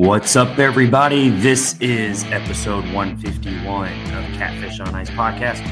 What's 0.00 0.34
up, 0.34 0.58
everybody? 0.58 1.28
This 1.28 1.78
is 1.78 2.24
episode 2.32 2.90
151 2.94 3.92
of 3.92 4.24
Catfish 4.32 4.80
on 4.80 4.94
Ice 4.94 5.10
podcast, 5.10 5.62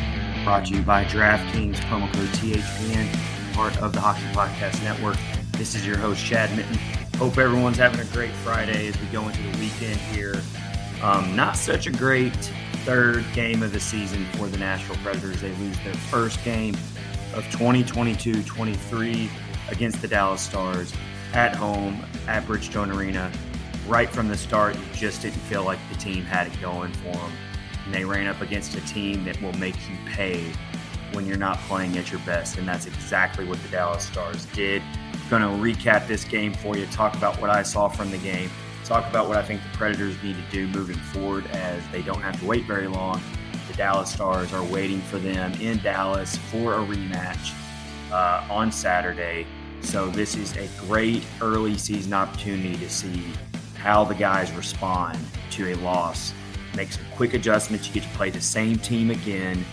brought 0.44 0.66
to 0.66 0.74
you 0.74 0.82
by 0.82 1.06
DraftKings, 1.06 1.76
promo 1.76 2.12
code 2.12 2.28
THPN, 2.34 3.54
part 3.54 3.74
of 3.80 3.94
the 3.94 4.00
Hockey 4.02 4.26
Podcast 4.34 4.84
Network. 4.84 5.16
This 5.52 5.74
is 5.74 5.86
your 5.86 5.96
host, 5.96 6.22
Chad 6.22 6.54
Minton. 6.54 6.76
Hope 7.16 7.38
everyone's 7.38 7.78
having 7.78 8.00
a 8.00 8.04
great 8.12 8.32
Friday 8.32 8.88
as 8.88 9.00
we 9.00 9.06
go 9.06 9.26
into 9.26 9.40
the 9.40 9.58
weekend 9.58 9.96
here. 9.96 10.34
Um, 11.02 11.34
not 11.34 11.56
such 11.56 11.86
a 11.86 11.90
great 11.90 12.36
third 12.84 13.24
game 13.32 13.62
of 13.62 13.72
the 13.72 13.80
season 13.80 14.26
for 14.34 14.46
the 14.46 14.58
Nashville 14.58 14.96
Predators. 14.96 15.40
They 15.40 15.54
lose 15.54 15.78
their 15.84 15.94
first 15.94 16.44
game 16.44 16.74
of 17.32 17.44
2022 17.50 18.42
23 18.42 19.30
against 19.70 20.02
the 20.02 20.08
Dallas 20.08 20.42
Stars 20.42 20.92
at 21.32 21.56
home 21.56 22.04
at 22.26 22.44
Bridgestone 22.44 22.94
Arena 22.94 23.32
right 23.88 24.10
from 24.10 24.28
the 24.28 24.36
start, 24.36 24.76
you 24.76 24.82
just 24.92 25.22
didn't 25.22 25.40
feel 25.40 25.64
like 25.64 25.78
the 25.90 25.96
team 25.98 26.22
had 26.22 26.46
it 26.46 26.60
going 26.60 26.92
for 26.92 27.12
them. 27.12 27.32
And 27.86 27.94
they 27.94 28.04
ran 28.04 28.26
up 28.26 28.40
against 28.42 28.74
a 28.74 28.80
team 28.82 29.24
that 29.24 29.40
will 29.40 29.54
make 29.54 29.76
you 29.88 29.96
pay 30.06 30.44
when 31.12 31.26
you're 31.26 31.38
not 31.38 31.58
playing 31.60 31.96
at 31.96 32.10
your 32.10 32.20
best. 32.20 32.58
And 32.58 32.68
that's 32.68 32.86
exactly 32.86 33.46
what 33.46 33.60
the 33.62 33.68
Dallas 33.68 34.04
Stars 34.04 34.44
did. 34.46 34.82
Going 35.30 35.42
to 35.42 35.48
recap 35.48 36.06
this 36.06 36.24
game 36.24 36.52
for 36.52 36.76
you, 36.76 36.86
talk 36.86 37.16
about 37.16 37.40
what 37.40 37.50
I 37.50 37.62
saw 37.62 37.88
from 37.88 38.10
the 38.10 38.18
game, 38.18 38.50
talk 38.84 39.08
about 39.08 39.26
what 39.26 39.38
I 39.38 39.42
think 39.42 39.62
the 39.62 39.78
Predators 39.78 40.22
need 40.22 40.36
to 40.36 40.50
do 40.50 40.66
moving 40.68 40.96
forward 40.96 41.46
as 41.52 41.82
they 41.90 42.02
don't 42.02 42.20
have 42.20 42.38
to 42.40 42.46
wait 42.46 42.66
very 42.66 42.88
long. 42.88 43.20
The 43.68 43.74
Dallas 43.74 44.12
Stars 44.12 44.52
are 44.52 44.64
waiting 44.64 45.00
for 45.00 45.18
them 45.18 45.52
in 45.60 45.78
Dallas 45.78 46.36
for 46.36 46.74
a 46.74 46.78
rematch 46.78 47.54
uh, 48.12 48.46
on 48.50 48.70
Saturday. 48.70 49.46
So 49.80 50.10
this 50.10 50.34
is 50.34 50.56
a 50.56 50.68
great 50.86 51.24
early 51.40 51.78
season 51.78 52.12
opportunity 52.12 52.76
to 52.76 52.90
see 52.90 53.24
how 53.78 54.04
the 54.04 54.14
guys 54.14 54.52
respond 54.52 55.18
to 55.50 55.72
a 55.72 55.74
loss. 55.76 56.34
Make 56.76 56.92
some 56.92 57.04
quick 57.14 57.34
adjustments. 57.34 57.86
You 57.86 57.94
get 57.94 58.02
to 58.02 58.08
play 58.10 58.30
the 58.30 58.40
same 58.40 58.76
team 58.76 59.10
again. 59.10 59.64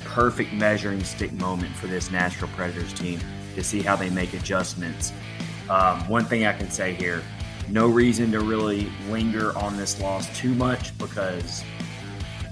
Perfect 0.00 0.52
measuring 0.52 1.02
stick 1.02 1.32
moment 1.32 1.74
for 1.74 1.86
this 1.86 2.10
Nashville 2.10 2.48
Predators 2.54 2.92
team 2.92 3.20
to 3.54 3.64
see 3.64 3.82
how 3.82 3.96
they 3.96 4.10
make 4.10 4.34
adjustments. 4.34 5.12
Um, 5.68 6.06
one 6.08 6.24
thing 6.24 6.46
I 6.46 6.52
can 6.52 6.70
say 6.70 6.94
here 6.94 7.22
no 7.68 7.88
reason 7.88 8.30
to 8.32 8.40
really 8.40 8.90
linger 9.08 9.56
on 9.56 9.76
this 9.76 10.00
loss 10.00 10.26
too 10.38 10.54
much 10.54 10.96
because 10.98 11.64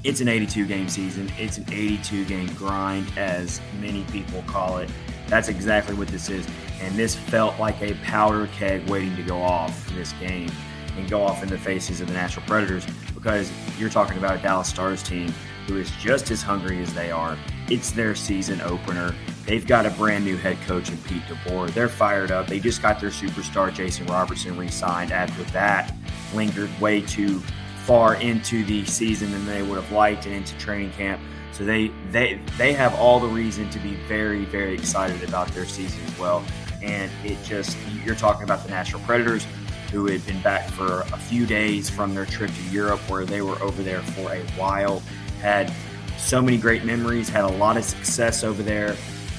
it's 0.04 0.20
an 0.20 0.28
82 0.28 0.66
game 0.66 0.88
season. 0.88 1.30
It's 1.38 1.58
an 1.58 1.66
82 1.70 2.24
game 2.24 2.52
grind, 2.54 3.06
as 3.16 3.60
many 3.80 4.04
people 4.04 4.42
call 4.46 4.78
it. 4.78 4.90
That's 5.28 5.48
exactly 5.48 5.94
what 5.94 6.08
this 6.08 6.28
is. 6.28 6.46
And 6.80 6.94
this 6.96 7.14
felt 7.14 7.58
like 7.60 7.80
a 7.82 7.94
powder 7.96 8.48
keg 8.48 8.88
waiting 8.88 9.14
to 9.16 9.22
go 9.22 9.40
off 9.40 9.88
this 9.94 10.12
game 10.14 10.50
and 10.96 11.08
go 11.08 11.22
off 11.22 11.42
in 11.42 11.48
the 11.48 11.58
faces 11.58 12.00
of 12.00 12.08
the 12.08 12.14
Nashville 12.14 12.44
Predators 12.46 12.86
because 13.14 13.50
you're 13.78 13.90
talking 13.90 14.18
about 14.18 14.38
a 14.38 14.42
Dallas 14.42 14.68
Stars 14.68 15.02
team 15.02 15.32
who 15.66 15.76
is 15.76 15.90
just 15.92 16.30
as 16.30 16.42
hungry 16.42 16.82
as 16.82 16.92
they 16.94 17.10
are. 17.10 17.38
It's 17.68 17.92
their 17.92 18.14
season 18.14 18.60
opener. 18.60 19.14
They've 19.46 19.66
got 19.66 19.86
a 19.86 19.90
brand 19.90 20.24
new 20.24 20.36
head 20.36 20.58
coach 20.66 20.90
in 20.90 20.98
Pete 20.98 21.22
DeBoer. 21.22 21.72
They're 21.72 21.88
fired 21.88 22.30
up. 22.30 22.46
They 22.46 22.60
just 22.60 22.82
got 22.82 23.00
their 23.00 23.10
superstar 23.10 23.72
Jason 23.72 24.06
Robertson 24.06 24.56
re-signed. 24.56 25.12
After 25.12 25.42
that, 25.52 25.94
lingered 26.34 26.70
way 26.80 27.00
too 27.00 27.40
far 27.84 28.16
into 28.16 28.64
the 28.64 28.84
season 28.84 29.30
than 29.32 29.44
they 29.46 29.62
would 29.62 29.80
have 29.80 29.90
liked 29.92 30.26
and 30.26 30.34
into 30.34 30.56
training 30.58 30.90
camp. 30.92 31.20
So 31.52 31.64
they 31.64 31.88
they 32.10 32.40
they 32.56 32.72
have 32.72 32.94
all 32.94 33.20
the 33.20 33.28
reason 33.28 33.68
to 33.70 33.78
be 33.78 33.94
very 34.08 34.44
very 34.46 34.74
excited 34.74 35.22
about 35.28 35.48
their 35.48 35.66
season 35.66 36.02
as 36.06 36.18
well. 36.18 36.44
And 36.82 37.10
it 37.24 37.42
just 37.44 37.76
you're 38.04 38.14
talking 38.14 38.44
about 38.44 38.64
the 38.64 38.70
Nashville 38.70 39.00
Predators 39.00 39.46
who 39.92 40.06
had 40.06 40.24
been 40.26 40.40
back 40.40 40.68
for 40.70 41.02
a 41.12 41.18
few 41.18 41.44
days 41.44 41.90
from 41.90 42.14
their 42.14 42.24
trip 42.24 42.50
to 42.50 42.62
Europe, 42.74 42.98
where 43.10 43.26
they 43.26 43.42
were 43.42 43.60
over 43.62 43.82
there 43.82 44.00
for 44.00 44.32
a 44.32 44.40
while, 44.52 45.00
had 45.42 45.70
so 46.16 46.40
many 46.40 46.56
great 46.56 46.84
memories, 46.84 47.28
had 47.28 47.44
a 47.44 47.52
lot 47.58 47.76
of 47.76 47.84
success 47.84 48.42
over 48.42 48.62
there. 48.62 48.94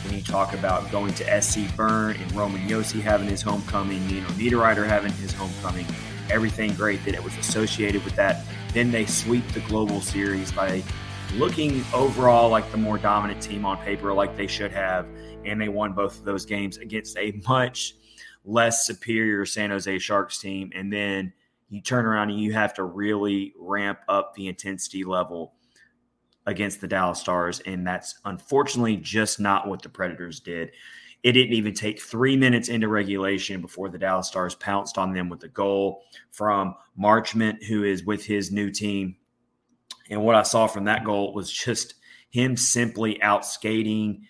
When 0.06 0.16
you 0.16 0.22
talk 0.22 0.54
about 0.54 0.92
going 0.92 1.14
to 1.16 1.42
SC 1.42 1.76
Bern 1.76 2.18
and 2.18 2.32
Roman 2.34 2.62
Josi 2.68 3.02
having 3.02 3.28
his 3.28 3.42
homecoming, 3.42 4.06
Nino 4.06 4.28
Niederreiter 4.30 4.86
having 4.86 5.12
his 5.14 5.34
homecoming, 5.34 5.88
everything 6.30 6.74
great 6.76 7.04
that 7.06 7.16
it 7.16 7.24
was 7.24 7.36
associated 7.38 8.04
with 8.06 8.16
that. 8.16 8.46
Then 8.74 8.92
they 8.92 9.06
sweep 9.06 9.48
the 9.54 9.62
global 9.62 10.02
series 10.02 10.52
by 10.52 10.84
looking 11.34 11.84
overall 11.94 12.50
like 12.50 12.70
the 12.72 12.78
more 12.78 13.00
dominant 13.00 13.42
team 13.42 13.66
on 13.66 13.78
paper, 13.78 14.14
like 14.14 14.38
they 14.38 14.48
should 14.48 14.72
have, 14.72 15.08
and 15.46 15.60
they 15.60 15.70
won 15.70 15.94
both 15.94 16.20
of 16.20 16.26
those 16.26 16.46
games 16.46 16.78
against 16.78 17.18
a 17.18 17.42
much 17.48 17.96
less 18.46 18.86
superior 18.86 19.46
San 19.46 19.70
Jose 19.70 20.00
Sharks 20.00 20.38
team. 20.38 20.72
And 20.76 20.92
then 20.92 21.34
you 21.70 21.82
turn 21.82 22.06
around 22.06 22.30
and 22.30 22.40
you 22.40 22.54
have 22.54 22.74
to 22.76 22.84
really 22.84 23.54
ramp 23.58 24.00
up 24.08 24.34
the 24.36 24.48
intensity 24.48 25.04
level 25.04 25.54
against 26.46 26.82
the 26.82 26.88
Dallas 26.88 27.20
Stars. 27.20 27.62
And 27.62 27.88
that's 27.88 28.20
unfortunately 28.26 28.98
just 28.98 29.40
not 29.40 29.68
what 29.68 29.82
the 29.82 29.90
Predators 29.90 30.40
did. 30.40 30.72
It 31.24 31.32
didn't 31.32 31.54
even 31.54 31.74
take 31.74 32.02
three 32.02 32.36
minutes 32.36 32.68
into 32.68 32.90
regulation 32.90 33.62
before 33.62 33.90
the 33.90 33.98
Dallas 33.98 34.28
Stars 34.28 34.56
pounced 34.56 34.98
on 34.98 35.14
them 35.14 35.30
with 35.30 35.42
a 35.44 35.48
goal 35.48 36.04
from 36.32 36.76
Marchment, 37.00 37.64
who 37.64 37.84
is 37.84 38.04
with 38.04 38.26
his 38.26 38.52
new 38.52 38.70
team. 38.70 39.16
And 40.10 40.22
what 40.24 40.36
I 40.36 40.44
saw 40.44 40.68
from 40.68 40.84
that 40.84 41.06
goal 41.06 41.34
was 41.34 41.50
just 41.50 41.96
him 42.30 42.58
simply 42.58 43.20
outskating 43.24 44.24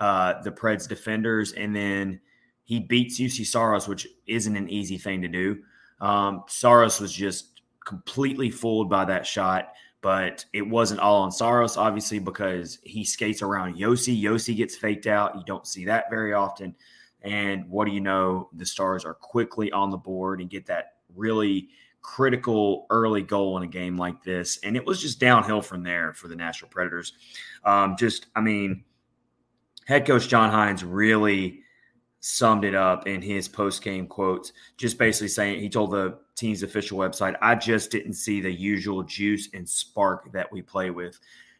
uh, 0.00 0.42
the 0.42 0.52
Preds 0.52 0.86
defenders 0.86 1.52
and 1.52 1.74
then 1.74 2.20
he 2.68 2.80
beats 2.80 3.18
Juuse 3.18 3.46
Saros, 3.46 3.88
which 3.88 4.06
isn't 4.26 4.54
an 4.54 4.68
easy 4.68 4.98
thing 4.98 5.22
to 5.22 5.28
do. 5.28 5.56
Um, 6.02 6.44
Saros 6.48 7.00
was 7.00 7.10
just 7.10 7.62
completely 7.82 8.50
fooled 8.50 8.90
by 8.90 9.06
that 9.06 9.26
shot, 9.26 9.72
but 10.02 10.44
it 10.52 10.60
wasn't 10.60 11.00
all 11.00 11.22
on 11.22 11.32
Saros, 11.32 11.78
obviously, 11.78 12.18
because 12.18 12.78
he 12.82 13.06
skates 13.06 13.40
around 13.40 13.76
Josi. 13.76 14.22
Josi 14.22 14.54
gets 14.54 14.76
faked 14.76 15.06
out. 15.06 15.34
You 15.34 15.42
don't 15.46 15.66
see 15.66 15.86
that 15.86 16.10
very 16.10 16.34
often. 16.34 16.74
And 17.22 17.66
what 17.70 17.86
do 17.86 17.92
you 17.92 18.02
know? 18.02 18.50
The 18.52 18.66
Stars 18.66 19.02
are 19.06 19.14
quickly 19.14 19.72
on 19.72 19.88
the 19.88 19.96
board 19.96 20.42
and 20.42 20.50
get 20.50 20.66
that 20.66 20.96
really 21.16 21.70
critical 22.02 22.86
early 22.90 23.22
goal 23.22 23.56
in 23.56 23.62
a 23.62 23.66
game 23.66 23.96
like 23.96 24.22
this. 24.22 24.58
And 24.62 24.76
it 24.76 24.84
was 24.84 25.00
just 25.00 25.18
downhill 25.18 25.62
from 25.62 25.82
there 25.82 26.12
for 26.12 26.28
the 26.28 26.36
Nashville 26.36 26.68
Predators. 26.68 27.14
Um, 27.64 27.96
just, 27.98 28.26
I 28.36 28.42
mean, 28.42 28.84
head 29.86 30.06
coach 30.06 30.28
John 30.28 30.52
Hynes 30.52 30.84
really 30.86 31.62
summed 32.20 32.64
it 32.64 32.74
up 32.74 33.06
in 33.06 33.22
his 33.22 33.48
post 33.48 33.82
game 33.82 34.06
quotes, 34.06 34.52
just 34.76 34.98
basically 34.98 35.28
saying 35.28 35.60
he 35.60 35.68
told 35.68 35.90
the 35.92 36.18
team's 36.34 36.62
official 36.62 36.98
website, 36.98 37.36
I 37.40 37.54
just 37.54 37.90
didn't 37.90 38.14
see 38.14 38.40
the 38.40 38.50
usual 38.50 39.02
juice 39.02 39.48
and 39.54 39.68
spark 39.68 40.32
that 40.32 40.50
we 40.52 40.62
play 40.62 40.90
with. 40.90 41.18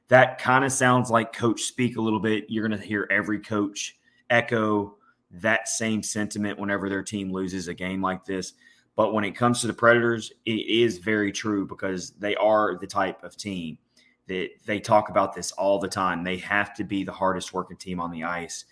That 0.08 0.38
kind 0.38 0.64
of 0.64 0.72
sounds 0.72 1.10
like 1.10 1.32
coach 1.32 1.62
speak 1.62 1.96
a 1.96 2.00
little 2.00 2.20
bit. 2.20 2.46
You're 2.48 2.66
going 2.66 2.78
to 2.78 2.86
hear 2.86 3.06
every 3.10 3.40
coach 3.40 3.98
echo 4.30 4.96
that 5.30 5.68
same 5.68 6.02
sentiment 6.02 6.58
whenever 6.58 6.88
their 6.88 7.02
team 7.02 7.30
loses 7.30 7.68
a 7.68 7.74
game 7.74 8.00
like 8.00 8.24
this. 8.24 8.54
But 8.96 9.12
when 9.12 9.24
it 9.24 9.36
comes 9.36 9.60
to 9.60 9.66
the 9.66 9.74
Predators, 9.74 10.32
it 10.44 10.66
is 10.66 10.98
very 10.98 11.30
true 11.30 11.66
because 11.66 12.10
they 12.12 12.34
are 12.36 12.76
the 12.78 12.86
type 12.86 13.22
of 13.22 13.36
team 13.36 13.78
that 14.26 14.48
they 14.66 14.80
talk 14.80 15.08
about 15.08 15.34
this 15.34 15.52
all 15.52 15.78
the 15.78 15.88
time. 15.88 16.24
They 16.24 16.38
have 16.38 16.74
to 16.74 16.84
be 16.84 17.04
the 17.04 17.12
hardest 17.12 17.52
working 17.52 17.76
team 17.76 18.00
on 18.00 18.10
the 18.10 18.24
ice. 18.24 18.64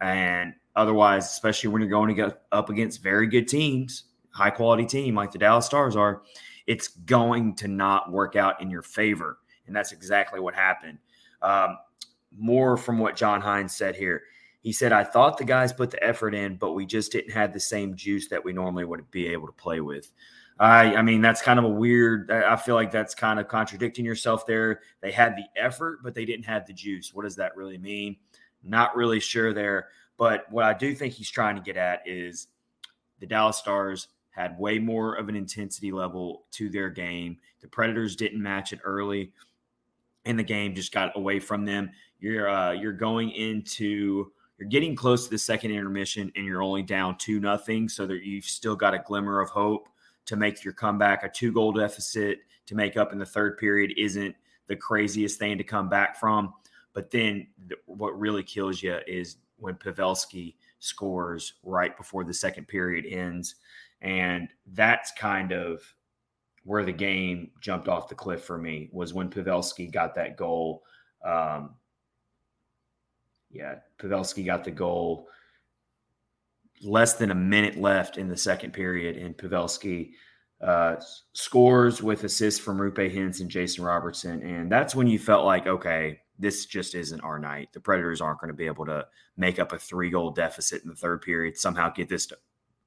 And 0.00 0.54
Otherwise, 0.76 1.24
especially 1.24 1.70
when 1.70 1.82
you're 1.82 1.90
going 1.90 2.08
to 2.08 2.14
get 2.14 2.42
up 2.52 2.70
against 2.70 3.02
very 3.02 3.26
good 3.26 3.48
teams, 3.48 4.04
high 4.30 4.50
quality 4.50 4.84
team 4.84 5.14
like 5.14 5.32
the 5.32 5.38
Dallas 5.38 5.66
Stars 5.66 5.96
are, 5.96 6.22
it's 6.66 6.88
going 6.88 7.54
to 7.56 7.68
not 7.68 8.12
work 8.12 8.36
out 8.36 8.60
in 8.60 8.70
your 8.70 8.82
favor. 8.82 9.38
And 9.66 9.74
that's 9.74 9.92
exactly 9.92 10.38
what 10.38 10.54
happened. 10.54 10.98
Um, 11.42 11.78
more 12.36 12.76
from 12.76 12.98
what 12.98 13.16
John 13.16 13.40
Hynes 13.40 13.70
said 13.70 13.96
here. 13.96 14.22
He 14.60 14.72
said, 14.72 14.92
I 14.92 15.04
thought 15.04 15.38
the 15.38 15.44
guys 15.44 15.72
put 15.72 15.90
the 15.90 16.02
effort 16.04 16.34
in, 16.34 16.56
but 16.56 16.72
we 16.72 16.86
just 16.86 17.12
didn't 17.12 17.32
have 17.32 17.52
the 17.52 17.60
same 17.60 17.94
juice 17.94 18.28
that 18.28 18.44
we 18.44 18.52
normally 18.52 18.84
would 18.84 19.10
be 19.10 19.28
able 19.28 19.46
to 19.46 19.52
play 19.52 19.80
with. 19.80 20.12
I, 20.58 20.96
I 20.96 21.02
mean, 21.02 21.20
that's 21.20 21.42
kind 21.42 21.58
of 21.58 21.66
a 21.66 21.70
weird. 21.70 22.30
I 22.30 22.56
feel 22.56 22.74
like 22.74 22.90
that's 22.90 23.14
kind 23.14 23.38
of 23.38 23.46
contradicting 23.46 24.04
yourself 24.04 24.46
there. 24.46 24.80
They 25.02 25.12
had 25.12 25.36
the 25.36 25.44
effort, 25.60 26.00
but 26.02 26.14
they 26.14 26.24
didn't 26.24 26.46
have 26.46 26.66
the 26.66 26.72
juice. 26.72 27.14
What 27.14 27.22
does 27.22 27.36
that 27.36 27.56
really 27.56 27.78
mean? 27.78 28.16
Not 28.64 28.96
really 28.96 29.20
sure 29.20 29.52
there. 29.52 29.88
But 30.16 30.50
what 30.50 30.64
I 30.64 30.74
do 30.74 30.94
think 30.94 31.14
he's 31.14 31.30
trying 31.30 31.56
to 31.56 31.62
get 31.62 31.76
at 31.76 32.00
is 32.06 32.48
the 33.20 33.26
Dallas 33.26 33.58
Stars 33.58 34.08
had 34.30 34.58
way 34.58 34.78
more 34.78 35.14
of 35.14 35.28
an 35.28 35.36
intensity 35.36 35.92
level 35.92 36.44
to 36.52 36.68
their 36.68 36.90
game. 36.90 37.38
The 37.60 37.68
Predators 37.68 38.16
didn't 38.16 38.42
match 38.42 38.72
it 38.72 38.80
early, 38.84 39.32
and 40.24 40.38
the 40.38 40.44
game 40.44 40.74
just 40.74 40.92
got 40.92 41.16
away 41.16 41.40
from 41.40 41.64
them. 41.64 41.90
You're 42.20 42.48
uh, 42.48 42.72
you're 42.72 42.92
going 42.92 43.30
into 43.30 44.30
you're 44.58 44.68
getting 44.68 44.94
close 44.94 45.24
to 45.24 45.30
the 45.30 45.38
second 45.38 45.70
intermission, 45.70 46.32
and 46.36 46.44
you're 46.44 46.62
only 46.62 46.82
down 46.82 47.16
two 47.18 47.40
nothing, 47.40 47.88
so 47.88 48.06
that 48.06 48.24
you've 48.24 48.44
still 48.44 48.76
got 48.76 48.94
a 48.94 49.02
glimmer 49.06 49.40
of 49.40 49.50
hope 49.50 49.88
to 50.26 50.36
make 50.36 50.64
your 50.64 50.74
comeback. 50.74 51.24
A 51.24 51.28
two 51.28 51.52
goal 51.52 51.72
deficit 51.72 52.40
to 52.66 52.74
make 52.74 52.96
up 52.96 53.12
in 53.12 53.18
the 53.18 53.26
third 53.26 53.58
period 53.58 53.92
isn't 53.96 54.34
the 54.66 54.76
craziest 54.76 55.38
thing 55.38 55.56
to 55.58 55.64
come 55.64 55.88
back 55.88 56.18
from. 56.18 56.52
But 56.92 57.10
then 57.10 57.46
what 57.84 58.18
really 58.18 58.42
kills 58.42 58.82
you 58.82 58.98
is 59.06 59.36
when 59.58 59.74
Pavelski 59.74 60.54
scores 60.78 61.54
right 61.62 61.96
before 61.96 62.24
the 62.24 62.34
second 62.34 62.68
period 62.68 63.06
ends. 63.06 63.56
And 64.00 64.48
that's 64.72 65.12
kind 65.12 65.52
of 65.52 65.80
where 66.64 66.84
the 66.84 66.92
game 66.92 67.50
jumped 67.60 67.88
off 67.88 68.08
the 68.08 68.14
cliff 68.14 68.44
for 68.44 68.58
me 68.58 68.88
was 68.92 69.14
when 69.14 69.30
Pavelski 69.30 69.90
got 69.90 70.14
that 70.16 70.36
goal. 70.36 70.82
Um, 71.24 71.74
yeah, 73.50 73.76
Pavelski 73.98 74.44
got 74.44 74.64
the 74.64 74.70
goal 74.70 75.28
less 76.82 77.14
than 77.14 77.30
a 77.30 77.34
minute 77.34 77.76
left 77.76 78.18
in 78.18 78.28
the 78.28 78.36
second 78.36 78.72
period, 78.72 79.16
and 79.16 79.36
Pavelski 79.36 80.10
uh, 80.60 80.96
scores 81.32 82.02
with 82.02 82.24
assists 82.24 82.60
from 82.60 82.78
Roope 82.78 83.14
Hintz 83.14 83.40
and 83.40 83.50
Jason 83.50 83.84
Robertson. 83.84 84.42
And 84.42 84.70
that's 84.70 84.94
when 84.94 85.06
you 85.06 85.18
felt 85.18 85.44
like, 85.44 85.66
okay, 85.66 86.20
this 86.38 86.66
just 86.66 86.94
isn't 86.94 87.20
our 87.20 87.38
night. 87.38 87.70
The 87.72 87.80
Predators 87.80 88.20
aren't 88.20 88.40
going 88.40 88.52
to 88.52 88.56
be 88.56 88.66
able 88.66 88.86
to 88.86 89.06
make 89.36 89.58
up 89.58 89.72
a 89.72 89.78
three 89.78 90.10
goal 90.10 90.30
deficit 90.30 90.82
in 90.82 90.88
the 90.88 90.96
third 90.96 91.22
period, 91.22 91.56
somehow 91.56 91.90
get 91.90 92.08
this 92.08 92.26
to, 92.26 92.38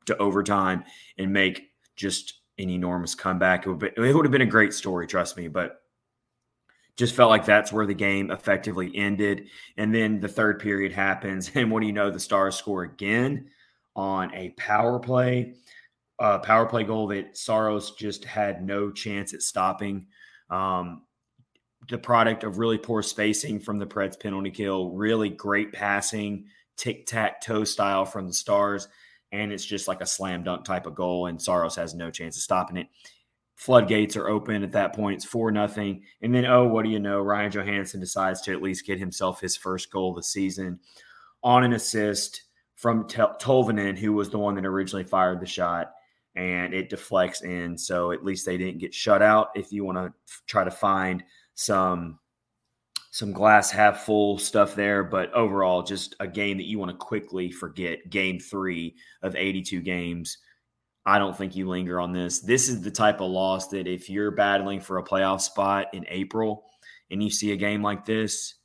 to 0.05 0.17
overtime 0.17 0.83
and 1.17 1.33
make 1.33 1.71
just 1.95 2.41
an 2.57 2.69
enormous 2.69 3.15
comeback. 3.15 3.65
It 3.65 3.69
would, 3.69 3.79
be, 3.79 3.87
it 3.87 4.15
would 4.15 4.25
have 4.25 4.31
been 4.31 4.41
a 4.41 4.45
great 4.45 4.73
story, 4.73 5.07
trust 5.07 5.37
me, 5.37 5.47
but 5.47 5.81
just 6.99 7.15
felt 7.15 7.29
like 7.29 7.45
that's 7.45 7.71
where 7.71 7.85
the 7.85 7.93
game 7.93 8.29
effectively 8.29 8.91
ended. 8.93 9.47
And 9.77 9.95
then 9.95 10.19
the 10.19 10.27
third 10.27 10.59
period 10.59 10.91
happens. 10.91 11.49
And 11.55 11.71
what 11.71 11.79
do 11.79 11.87
you 11.87 11.93
know? 11.93 12.11
The 12.11 12.19
Stars 12.19 12.55
score 12.55 12.83
again 12.83 13.49
on 13.95 14.33
a 14.35 14.49
power 14.51 14.99
play, 14.99 15.53
a 16.19 16.39
power 16.39 16.65
play 16.65 16.83
goal 16.83 17.07
that 17.07 17.37
Saros 17.37 17.91
just 17.91 18.25
had 18.25 18.65
no 18.65 18.91
chance 18.91 19.33
at 19.33 19.41
stopping. 19.41 20.07
Um, 20.49 21.03
the 21.87 21.97
product 21.97 22.43
of 22.43 22.57
really 22.57 22.77
poor 22.77 23.01
spacing 23.01 23.59
from 23.59 23.79
the 23.79 23.85
Preds 23.85 24.19
penalty 24.19 24.51
kill, 24.51 24.91
really 24.91 25.29
great 25.29 25.71
passing, 25.71 26.45
tic 26.77 27.05
tac 27.05 27.41
toe 27.41 27.63
style 27.63 28.05
from 28.05 28.27
the 28.27 28.33
Stars. 28.33 28.87
And 29.31 29.51
it's 29.51 29.65
just 29.65 29.87
like 29.87 30.01
a 30.01 30.07
slam 30.07 30.43
dunk 30.43 30.65
type 30.65 30.87
of 30.87 30.95
goal, 30.95 31.27
and 31.27 31.41
Saros 31.41 31.75
has 31.75 31.93
no 31.93 32.09
chance 32.09 32.35
of 32.35 32.41
stopping 32.41 32.77
it. 32.77 32.87
Floodgates 33.55 34.15
are 34.15 34.29
open 34.29 34.63
at 34.63 34.71
that 34.71 34.95
point. 34.95 35.17
It's 35.17 35.25
four 35.25 35.51
nothing, 35.51 36.03
and 36.21 36.33
then 36.33 36.45
oh, 36.45 36.65
what 36.65 36.83
do 36.83 36.89
you 36.89 36.99
know? 36.99 37.21
Ryan 37.21 37.51
Johansen 37.51 37.99
decides 37.99 38.41
to 38.41 38.53
at 38.53 38.61
least 38.61 38.87
get 38.87 38.97
himself 38.97 39.39
his 39.41 39.55
first 39.55 39.91
goal 39.91 40.11
of 40.11 40.15
the 40.15 40.23
season 40.23 40.79
on 41.43 41.63
an 41.63 41.73
assist 41.73 42.43
from 42.75 43.03
Tolvanen, 43.05 43.97
who 43.97 44.13
was 44.13 44.29
the 44.29 44.39
one 44.39 44.55
that 44.55 44.65
originally 44.65 45.03
fired 45.03 45.41
the 45.41 45.45
shot, 45.45 45.91
and 46.35 46.73
it 46.73 46.89
deflects 46.89 47.41
in. 47.41 47.77
So 47.77 48.13
at 48.13 48.23
least 48.23 48.45
they 48.45 48.57
didn't 48.57 48.79
get 48.79 48.93
shut 48.93 49.21
out. 49.21 49.49
If 49.55 49.73
you 49.73 49.83
want 49.83 49.97
to 49.97 50.13
try 50.47 50.63
to 50.63 50.71
find 50.71 51.23
some 51.59 52.17
some 53.11 53.33
glass 53.33 53.69
half 53.69 54.05
full 54.05 54.37
stuff 54.37 54.75
there, 54.75 55.03
but 55.03 55.33
overall, 55.33 55.83
just 55.83 56.15
a 56.21 56.27
game 56.27 56.57
that 56.57 56.67
you 56.67 56.79
want 56.79 56.89
to 56.89 56.95
quickly 56.95 57.51
forget. 57.51 58.09
Game 58.09 58.39
three 58.39 58.95
of 59.23 59.35
82 59.35 59.81
games. 59.81 60.37
I 61.05 61.19
don't 61.19 61.35
think 61.35 61.55
you 61.55 61.67
linger 61.67 61.99
on 61.99 62.13
this. 62.13 62.39
This 62.39 62.69
is 62.69 62.81
the 62.81 62.91
type 62.91 63.19
of 63.19 63.31
loss 63.31 63.67
that 63.69 63.87
if 63.87 64.09
you're 64.09 64.31
battling 64.31 64.79
for 64.79 64.99
a 64.99 65.03
playoff 65.03 65.41
spot 65.41 65.87
in 65.91 66.05
April 66.07 66.63
and 67.11 67.21
you 67.21 67.29
see 67.29 67.51
a 67.51 67.57
game 67.57 67.81
like 67.81 68.05
this, 68.05 68.55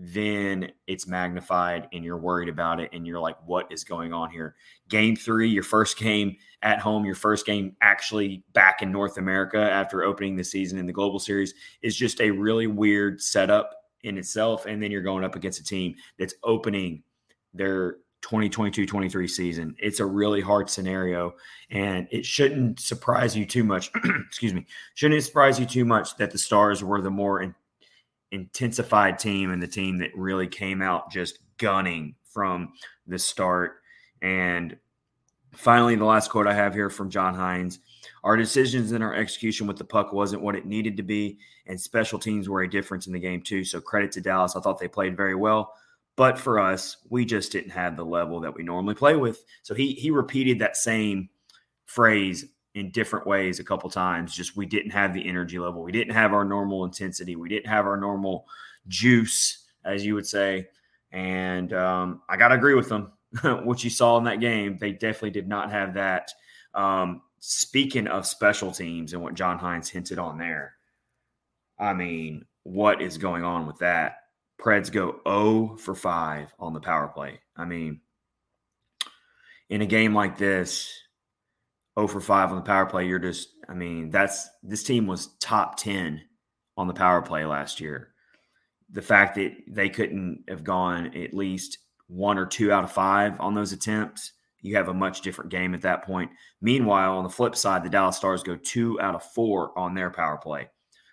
then 0.00 0.70
it's 0.86 1.08
magnified 1.08 1.88
and 1.92 2.04
you're 2.04 2.16
worried 2.16 2.48
about 2.48 2.78
it 2.78 2.88
and 2.92 3.04
you're 3.04 3.18
like, 3.18 3.36
what 3.44 3.66
is 3.72 3.82
going 3.82 4.12
on 4.12 4.30
here? 4.30 4.54
Game 4.88 5.16
three, 5.16 5.48
your 5.48 5.64
first 5.64 5.98
game 5.98 6.36
at 6.62 6.78
home, 6.78 7.04
your 7.04 7.16
first 7.16 7.44
game 7.44 7.74
actually 7.82 8.44
back 8.52 8.80
in 8.80 8.92
North 8.92 9.18
America 9.18 9.58
after 9.58 10.04
opening 10.04 10.36
the 10.36 10.44
season 10.44 10.78
in 10.78 10.86
the 10.86 10.92
Global 10.92 11.18
Series 11.18 11.52
is 11.82 11.96
just 11.96 12.20
a 12.20 12.30
really 12.30 12.68
weird 12.68 13.20
setup 13.20 13.72
in 14.04 14.16
itself. 14.18 14.66
And 14.66 14.80
then 14.80 14.92
you're 14.92 15.02
going 15.02 15.24
up 15.24 15.34
against 15.34 15.58
a 15.58 15.64
team 15.64 15.96
that's 16.16 16.34
opening 16.44 17.02
their 17.52 17.96
2022 18.22 18.86
23 18.86 19.26
season. 19.26 19.74
It's 19.80 19.98
a 19.98 20.06
really 20.06 20.40
hard 20.40 20.70
scenario 20.70 21.34
and 21.70 22.06
it 22.12 22.24
shouldn't 22.24 22.78
surprise 22.78 23.36
you 23.36 23.44
too 23.44 23.64
much. 23.64 23.90
excuse 24.28 24.54
me. 24.54 24.64
Shouldn't 24.94 25.24
surprise 25.24 25.58
you 25.58 25.66
too 25.66 25.84
much 25.84 26.16
that 26.18 26.30
the 26.30 26.38
Stars 26.38 26.84
were 26.84 27.00
the 27.00 27.10
more 27.10 27.42
intensified 28.30 29.18
team 29.18 29.50
and 29.50 29.62
the 29.62 29.68
team 29.68 29.98
that 29.98 30.10
really 30.14 30.46
came 30.46 30.82
out 30.82 31.10
just 31.10 31.38
gunning 31.58 32.14
from 32.30 32.72
the 33.06 33.18
start. 33.18 33.80
And 34.22 34.76
finally, 35.54 35.96
the 35.96 36.04
last 36.04 36.30
quote 36.30 36.46
I 36.46 36.54
have 36.54 36.74
here 36.74 36.90
from 36.90 37.10
John 37.10 37.34
Hynes 37.34 37.78
our 38.24 38.36
decisions 38.36 38.92
and 38.92 39.02
our 39.02 39.14
execution 39.14 39.66
with 39.66 39.76
the 39.76 39.84
puck 39.84 40.12
wasn't 40.12 40.42
what 40.42 40.56
it 40.56 40.66
needed 40.66 40.96
to 40.96 41.02
be, 41.02 41.38
and 41.66 41.80
special 41.80 42.18
teams 42.18 42.48
were 42.48 42.62
a 42.62 42.70
difference 42.70 43.06
in 43.06 43.12
the 43.12 43.18
game, 43.18 43.42
too. 43.42 43.64
So, 43.64 43.80
credit 43.80 44.12
to 44.12 44.20
Dallas. 44.20 44.56
I 44.56 44.60
thought 44.60 44.78
they 44.78 44.88
played 44.88 45.16
very 45.16 45.34
well. 45.34 45.74
But 46.16 46.36
for 46.36 46.58
us, 46.58 46.96
we 47.08 47.24
just 47.24 47.52
didn't 47.52 47.70
have 47.70 47.96
the 47.96 48.04
level 48.04 48.40
that 48.40 48.54
we 48.54 48.64
normally 48.64 48.96
play 48.96 49.14
with. 49.14 49.44
So 49.62 49.72
he 49.72 49.92
he 49.92 50.10
repeated 50.10 50.58
that 50.58 50.76
same 50.76 51.28
phrase 51.86 52.44
in 52.78 52.90
different 52.90 53.26
ways 53.26 53.58
a 53.58 53.64
couple 53.64 53.90
times. 53.90 54.34
Just 54.34 54.56
we 54.56 54.64
didn't 54.64 54.92
have 54.92 55.12
the 55.12 55.28
energy 55.28 55.58
level. 55.58 55.82
We 55.82 55.90
didn't 55.90 56.14
have 56.14 56.32
our 56.32 56.44
normal 56.44 56.84
intensity. 56.84 57.34
We 57.34 57.48
didn't 57.48 57.66
have 57.66 57.86
our 57.86 57.96
normal 57.96 58.46
juice, 58.86 59.66
as 59.84 60.06
you 60.06 60.14
would 60.14 60.26
say. 60.26 60.68
And 61.10 61.72
um, 61.72 62.22
I 62.28 62.36
got 62.36 62.48
to 62.48 62.54
agree 62.54 62.74
with 62.74 62.88
them. 62.88 63.12
what 63.42 63.82
you 63.82 63.90
saw 63.90 64.16
in 64.18 64.24
that 64.24 64.40
game, 64.40 64.78
they 64.78 64.92
definitely 64.92 65.30
did 65.30 65.48
not 65.48 65.72
have 65.72 65.94
that. 65.94 66.32
Um, 66.72 67.22
speaking 67.40 68.06
of 68.06 68.26
special 68.26 68.70
teams 68.70 69.12
and 69.12 69.22
what 69.22 69.34
John 69.34 69.58
Hynes 69.58 69.88
hinted 69.88 70.20
on 70.20 70.38
there, 70.38 70.74
I 71.78 71.94
mean, 71.94 72.44
what 72.62 73.02
is 73.02 73.18
going 73.18 73.42
on 73.42 73.66
with 73.66 73.78
that? 73.78 74.18
Preds 74.60 74.90
go 74.90 75.20
0 75.26 75.76
for 75.78 75.94
5 75.94 76.54
on 76.58 76.74
the 76.74 76.80
power 76.80 77.08
play. 77.08 77.40
I 77.56 77.64
mean, 77.64 78.00
in 79.68 79.82
a 79.82 79.86
game 79.86 80.14
like 80.14 80.38
this, 80.38 80.92
0 81.98 82.08
for 82.08 82.20
5 82.20 82.50
on 82.50 82.56
the 82.56 82.62
power 82.62 82.86
play, 82.86 83.06
you're 83.06 83.18
just, 83.18 83.48
I 83.68 83.74
mean, 83.74 84.10
that's 84.10 84.48
this 84.62 84.84
team 84.84 85.06
was 85.06 85.34
top 85.40 85.76
10 85.76 86.22
on 86.76 86.86
the 86.86 86.94
power 86.94 87.20
play 87.20 87.44
last 87.44 87.80
year. 87.80 88.12
The 88.90 89.02
fact 89.02 89.34
that 89.34 89.52
they 89.66 89.88
couldn't 89.88 90.44
have 90.48 90.64
gone 90.64 91.14
at 91.16 91.34
least 91.34 91.78
one 92.06 92.38
or 92.38 92.46
two 92.46 92.72
out 92.72 92.84
of 92.84 92.92
five 92.92 93.38
on 93.40 93.54
those 93.54 93.72
attempts, 93.72 94.32
you 94.60 94.76
have 94.76 94.88
a 94.88 94.94
much 94.94 95.20
different 95.20 95.50
game 95.50 95.74
at 95.74 95.82
that 95.82 96.04
point. 96.04 96.30
Meanwhile, 96.60 97.18
on 97.18 97.24
the 97.24 97.30
flip 97.30 97.54
side, 97.54 97.84
the 97.84 97.90
Dallas 97.90 98.16
Stars 98.16 98.42
go 98.42 98.56
two 98.56 99.00
out 99.00 99.14
of 99.14 99.22
four 99.22 99.76
on 99.78 99.94
their 99.94 100.10
power 100.10 100.38
play. 100.38 100.68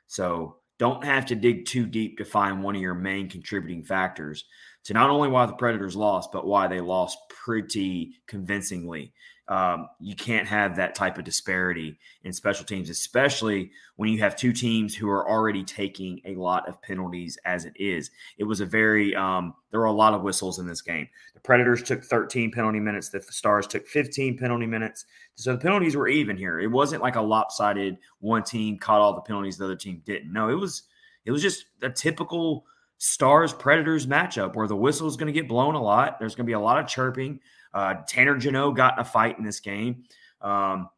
So 0.08 0.58
don't 0.78 1.04
have 1.04 1.26
to 1.28 1.36
dig 1.36 1.66
too 1.66 1.86
deep 1.86 2.18
to 2.18 2.26
find 2.26 2.64
one 2.64 2.76
of 2.76 2.82
your 2.82 2.94
main 2.94 3.30
contributing 3.30 3.84
factors 3.84 4.46
to 4.86 4.94
not 4.94 5.10
only 5.10 5.30
why 5.30 5.46
the 5.46 5.54
Predators 5.54 5.96
lost, 5.96 6.32
but 6.32 6.46
why 6.46 6.68
they 6.68 6.80
lost 6.80 7.18
pretty 7.30 8.14
convincingly. 8.28 9.14
Um, 9.48 9.90
you 10.00 10.16
can't 10.16 10.48
have 10.48 10.76
that 10.76 10.96
type 10.96 11.20
of 11.20 11.24
disparity 11.24 12.00
in 12.24 12.34
special 12.34 12.66
teams, 12.66 12.90
especially 12.90 13.72
when 13.96 14.10
you 14.10 14.20
have 14.20 14.36
two 14.36 14.52
teams 14.52 14.96
who 14.96 15.08
are 15.10 15.30
already 15.30 15.64
taking 15.64 16.20
a 16.26 16.34
lot 16.36 16.68
of 16.68 16.82
penalties 16.82 17.38
as 17.46 17.66
it 17.66 17.74
is. 17.76 18.10
It 18.40 18.46
was 18.46 18.60
a 18.60 18.66
very, 18.66 19.16
um, 19.16 19.54
there 19.70 19.80
were 19.80 19.86
a 19.86 19.92
lot 19.92 20.16
of 20.16 20.24
whistles 20.24 20.58
in 20.58 20.66
this 20.66 20.82
game. 20.82 21.08
The 21.36 21.40
Predators 21.42 21.84
took 21.84 22.04
13 22.04 22.52
penalty 22.52 22.80
minutes, 22.80 23.10
the 23.10 23.22
Stars 23.22 23.68
took 23.68 23.88
15 23.88 24.38
penalty 24.38 24.66
minutes. 24.66 25.06
So 25.36 25.52
the 25.52 25.60
penalties 25.60 25.96
were 25.96 26.08
even 26.08 26.38
here. 26.38 26.60
It 26.60 26.72
wasn't 26.72 27.04
like 27.04 27.16
a 27.16 27.22
lopsided 27.22 27.98
one 28.20 28.44
team 28.44 28.80
caught 28.80 29.02
all 29.02 29.14
the 29.14 29.22
penalties, 29.22 29.58
the 29.58 29.66
other 29.66 29.76
team 29.76 30.02
didn't. 30.06 30.34
No, 30.34 30.50
it 30.50 30.56
was, 30.56 30.84
it 31.24 31.32
was 31.32 31.44
just 31.44 31.66
a 31.84 31.90
typical 31.90 32.66
Stars 32.98 33.54
Predators 33.54 34.08
matchup 34.08 34.56
where 34.56 34.68
the 34.68 34.76
whistle 34.76 35.08
is 35.08 35.18
going 35.18 35.32
to 35.32 35.40
get 35.40 35.48
blown 35.48 35.76
a 35.76 35.82
lot. 35.82 36.18
There's 36.18 36.34
going 36.34 36.46
to 36.46 36.50
be 36.50 36.54
a 36.54 36.60
lot 36.60 36.80
of 36.80 36.88
chirping. 36.88 37.40
Uh, 37.76 37.96
Tanner 38.08 38.38
Jeannot 38.38 38.72
got 38.72 38.94
in 38.94 39.00
a 39.00 39.04
fight 39.04 39.38
in 39.38 39.44
this 39.44 39.60
game. 39.60 40.06
Um, 40.42 40.90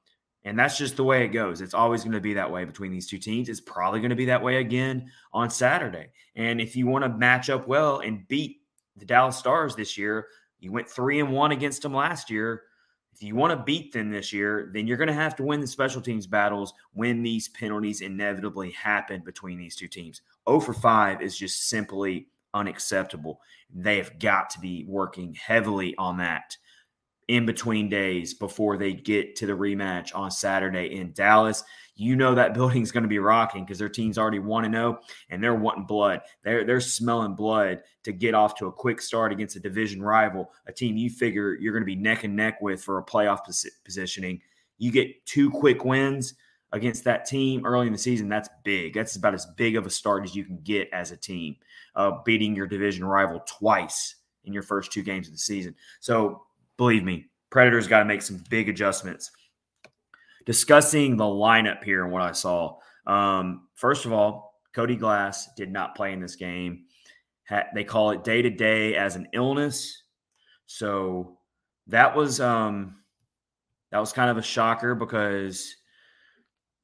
and 0.45 0.57
that's 0.57 0.77
just 0.77 0.95
the 0.95 1.03
way 1.03 1.25
it 1.25 1.29
goes. 1.29 1.59
It's 1.59 1.73
always 1.73 2.03
going 2.03 2.13
to 2.13 2.21
be 2.21 2.35
that 2.35 2.49
way 2.49 2.63
between 2.63 2.91
these 2.91 3.07
two 3.07 3.17
teams. 3.17 3.49
It's 3.49 3.59
probably 3.59 3.99
going 3.99 4.11
to 4.11 4.15
be 4.15 4.25
that 4.25 4.43
way 4.43 4.57
again 4.57 5.11
on 5.33 5.49
Saturday. 5.49 6.07
And 6.35 6.61
if 6.61 6.75
you 6.75 6.85
want 6.87 7.03
to 7.03 7.09
match 7.09 7.49
up 7.49 7.67
well 7.67 7.99
and 7.99 8.27
beat 8.27 8.61
the 8.95 9.05
Dallas 9.05 9.35
Stars 9.35 9.75
this 9.75 9.97
year, 9.97 10.27
you 10.59 10.71
went 10.71 10.87
three 10.87 11.19
and 11.19 11.33
one 11.33 11.51
against 11.51 11.81
them 11.81 11.93
last 11.93 12.29
year. 12.29 12.61
If 13.13 13.23
you 13.23 13.35
want 13.35 13.57
to 13.57 13.63
beat 13.65 13.91
them 13.91 14.11
this 14.11 14.31
year, 14.31 14.69
then 14.73 14.85
you're 14.85 14.97
going 14.97 15.07
to 15.07 15.13
have 15.13 15.35
to 15.37 15.43
win 15.43 15.59
the 15.59 15.67
special 15.67 16.01
teams 16.01 16.27
battles 16.27 16.73
when 16.93 17.23
these 17.23 17.47
penalties 17.49 18.01
inevitably 18.01 18.71
happen 18.71 19.23
between 19.25 19.57
these 19.57 19.75
two 19.75 19.87
teams. 19.87 20.21
0 20.47 20.59
for 20.59 20.73
5 20.73 21.21
is 21.23 21.35
just 21.35 21.67
simply 21.67 22.27
unacceptable. 22.53 23.41
They 23.73 23.97
have 23.97 24.19
got 24.19 24.51
to 24.51 24.59
be 24.59 24.85
working 24.87 25.33
heavily 25.33 25.95
on 25.97 26.17
that 26.17 26.55
in 27.27 27.45
between 27.45 27.89
days 27.89 28.33
before 28.33 28.77
they 28.77 28.93
get 28.93 29.35
to 29.35 29.45
the 29.45 29.53
rematch 29.53 30.15
on 30.15 30.31
Saturday 30.31 30.95
in 30.95 31.11
Dallas. 31.13 31.63
You 31.95 32.15
know 32.15 32.35
that 32.35 32.53
building's 32.55 32.91
going 32.91 33.03
to 33.03 33.09
be 33.09 33.19
rocking 33.19 33.63
because 33.63 33.79
their 33.79 33.89
team's 33.89 34.17
already 34.17 34.39
1 34.39 34.63
to 34.63 34.69
0 34.69 34.99
and 35.29 35.43
they're 35.43 35.55
wanting 35.55 35.85
blood. 35.85 36.21
They're 36.43 36.63
they're 36.63 36.81
smelling 36.81 37.35
blood 37.35 37.81
to 38.03 38.11
get 38.11 38.33
off 38.33 38.55
to 38.55 38.67
a 38.67 38.71
quick 38.71 39.01
start 39.01 39.31
against 39.31 39.55
a 39.55 39.59
division 39.59 40.01
rival, 40.01 40.51
a 40.67 40.71
team 40.71 40.95
you 40.95 41.09
figure 41.09 41.55
you're 41.55 41.73
going 41.73 41.83
to 41.83 41.85
be 41.85 41.95
neck 41.95 42.23
and 42.23 42.35
neck 42.35 42.61
with 42.61 42.83
for 42.83 42.97
a 42.99 43.03
playoff 43.03 43.39
positioning. 43.83 44.41
You 44.77 44.91
get 44.91 45.25
two 45.25 45.49
quick 45.49 45.83
wins 45.83 46.35
against 46.71 47.03
that 47.05 47.25
team 47.25 47.65
early 47.65 47.87
in 47.87 47.93
the 47.93 47.99
season, 47.99 48.29
that's 48.29 48.49
big. 48.63 48.93
That's 48.93 49.15
about 49.15 49.33
as 49.33 49.45
big 49.57 49.75
of 49.75 49.85
a 49.85 49.89
start 49.89 50.23
as 50.23 50.35
you 50.35 50.43
can 50.43 50.59
get 50.63 50.89
as 50.91 51.11
a 51.11 51.17
team, 51.17 51.55
uh, 51.95 52.11
beating 52.25 52.55
your 52.55 52.67
division 52.67 53.05
rival 53.05 53.41
twice 53.47 54.15
in 54.43 54.53
your 54.53 54.63
first 54.63 54.91
two 54.91 55.03
games 55.03 55.27
of 55.27 55.33
the 55.33 55.39
season. 55.39 55.75
So 55.99 56.43
believe 56.77 57.03
me, 57.03 57.25
Predators 57.49 57.87
got 57.87 57.99
to 57.99 58.05
make 58.05 58.21
some 58.21 58.43
big 58.49 58.69
adjustments. 58.69 59.31
Discussing 60.45 61.17
the 61.17 61.25
lineup 61.25 61.83
here 61.83 62.03
and 62.03 62.11
what 62.11 62.21
I 62.21 62.31
saw. 62.31 62.77
Um, 63.05 63.67
first 63.75 64.05
of 64.05 64.13
all, 64.13 64.55
Cody 64.73 64.95
Glass 64.95 65.49
did 65.55 65.71
not 65.71 65.95
play 65.95 66.13
in 66.13 66.19
this 66.19 66.35
game. 66.35 66.83
they 67.73 67.83
call 67.83 68.11
it 68.11 68.23
day 68.23 68.41
to 68.41 68.49
day 68.49 68.95
as 68.95 69.15
an 69.15 69.27
illness. 69.33 70.03
So 70.65 71.37
that 71.87 72.15
was 72.15 72.39
um, 72.39 72.97
that 73.91 73.99
was 73.99 74.13
kind 74.13 74.29
of 74.29 74.37
a 74.37 74.41
shocker 74.41 74.95
because 74.95 75.75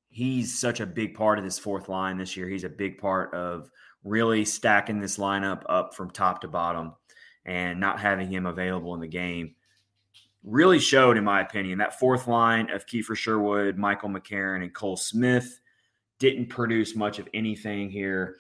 he's 0.10 0.58
such 0.60 0.80
a 0.80 0.86
big 0.86 1.16
part 1.16 1.38
of 1.38 1.44
this 1.44 1.60
fourth 1.60 1.90
line 1.90 2.18
this 2.18 2.38
year. 2.38 2.48
He's 2.48 2.64
a 2.64 2.70
big 2.70 2.98
part 2.98 3.34
of 3.34 3.70
really 4.04 4.46
stacking 4.46 5.00
this 5.00 5.18
lineup 5.18 5.64
up 5.68 5.94
from 5.94 6.10
top 6.10 6.42
to 6.42 6.48
bottom 6.48 6.94
and 7.46 7.80
not 7.80 8.00
having 8.00 8.30
him 8.30 8.46
available 8.46 8.94
in 8.94 9.02
the 9.02 9.08
game 9.08 9.56
really 10.44 10.80
showed, 10.80 11.18
in 11.18 11.24
my 11.24 11.42
opinion, 11.42 11.78
that 11.80 12.00
fourth 12.00 12.28
line 12.28 12.70
of 12.70 12.86
Kiefer 12.86 13.16
Sherwood, 13.16 13.78
Michael 13.78 14.10
McCarron, 14.10 14.64
and 14.64 14.74
Cole 14.74 14.98
Smith 14.98 15.60
didn't 16.20 16.48
produce 16.48 16.96
much 16.96 17.20
of 17.20 17.28
anything 17.34 17.90
here. 17.90 18.38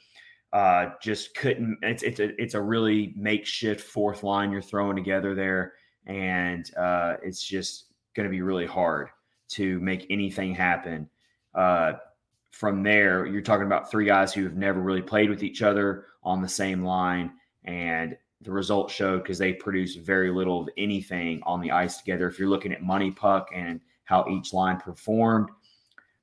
Uh, 0.51 0.91
just 1.01 1.35
couldn't. 1.35 1.77
It's 1.81 2.03
it's 2.03 2.19
a 2.19 2.41
it's 2.41 2.53
a 2.53 2.61
really 2.61 3.13
makeshift 3.17 3.81
fourth 3.81 4.21
line 4.23 4.51
you're 4.51 4.61
throwing 4.61 4.95
together 4.95 5.33
there, 5.33 5.73
and 6.05 6.69
uh, 6.77 7.15
it's 7.23 7.43
just 7.43 7.85
going 8.15 8.25
to 8.25 8.29
be 8.29 8.41
really 8.41 8.67
hard 8.67 9.09
to 9.49 9.79
make 9.79 10.05
anything 10.09 10.53
happen. 10.53 11.09
Uh, 11.55 11.93
from 12.51 12.83
there, 12.83 13.25
you're 13.25 13.41
talking 13.41 13.65
about 13.65 13.89
three 13.89 14.05
guys 14.05 14.31
who 14.31 14.43
have 14.43 14.55
never 14.55 14.79
really 14.79 15.01
played 15.01 15.29
with 15.29 15.41
each 15.41 15.63
other 15.63 16.05
on 16.23 16.41
the 16.41 16.47
same 16.47 16.83
line, 16.83 17.31
and 17.63 18.15
the 18.43 18.51
results 18.51 18.93
showed 18.93 19.23
because 19.23 19.37
they 19.37 19.53
produced 19.53 19.99
very 19.99 20.29
little 20.31 20.61
of 20.61 20.69
anything 20.77 21.41
on 21.43 21.61
the 21.61 21.71
ice 21.71 21.97
together. 21.97 22.27
If 22.27 22.37
you're 22.37 22.49
looking 22.49 22.73
at 22.73 22.81
MoneyPuck 22.81 23.45
and 23.53 23.79
how 24.03 24.25
each 24.29 24.53
line 24.53 24.77
performed, 24.77 25.49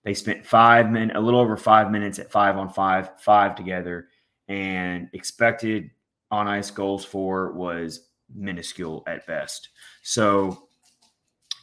they 0.05 0.15
spent 0.15 0.45
five 0.45 0.91
minutes, 0.91 1.17
a 1.17 1.21
little 1.21 1.41
over 1.41 1.57
five 1.57 1.91
minutes 1.91 2.19
at 2.19 2.31
five 2.31 2.57
on 2.57 2.69
five, 2.69 3.21
five 3.21 3.55
together, 3.55 4.09
and 4.49 5.09
expected 5.12 5.91
on 6.31 6.49
ice 6.49 6.71
goals 6.71 7.05
for 7.05 7.53
was 7.53 8.09
minuscule 8.35 9.03
at 9.07 9.27
best. 9.27 9.71
So 10.03 10.69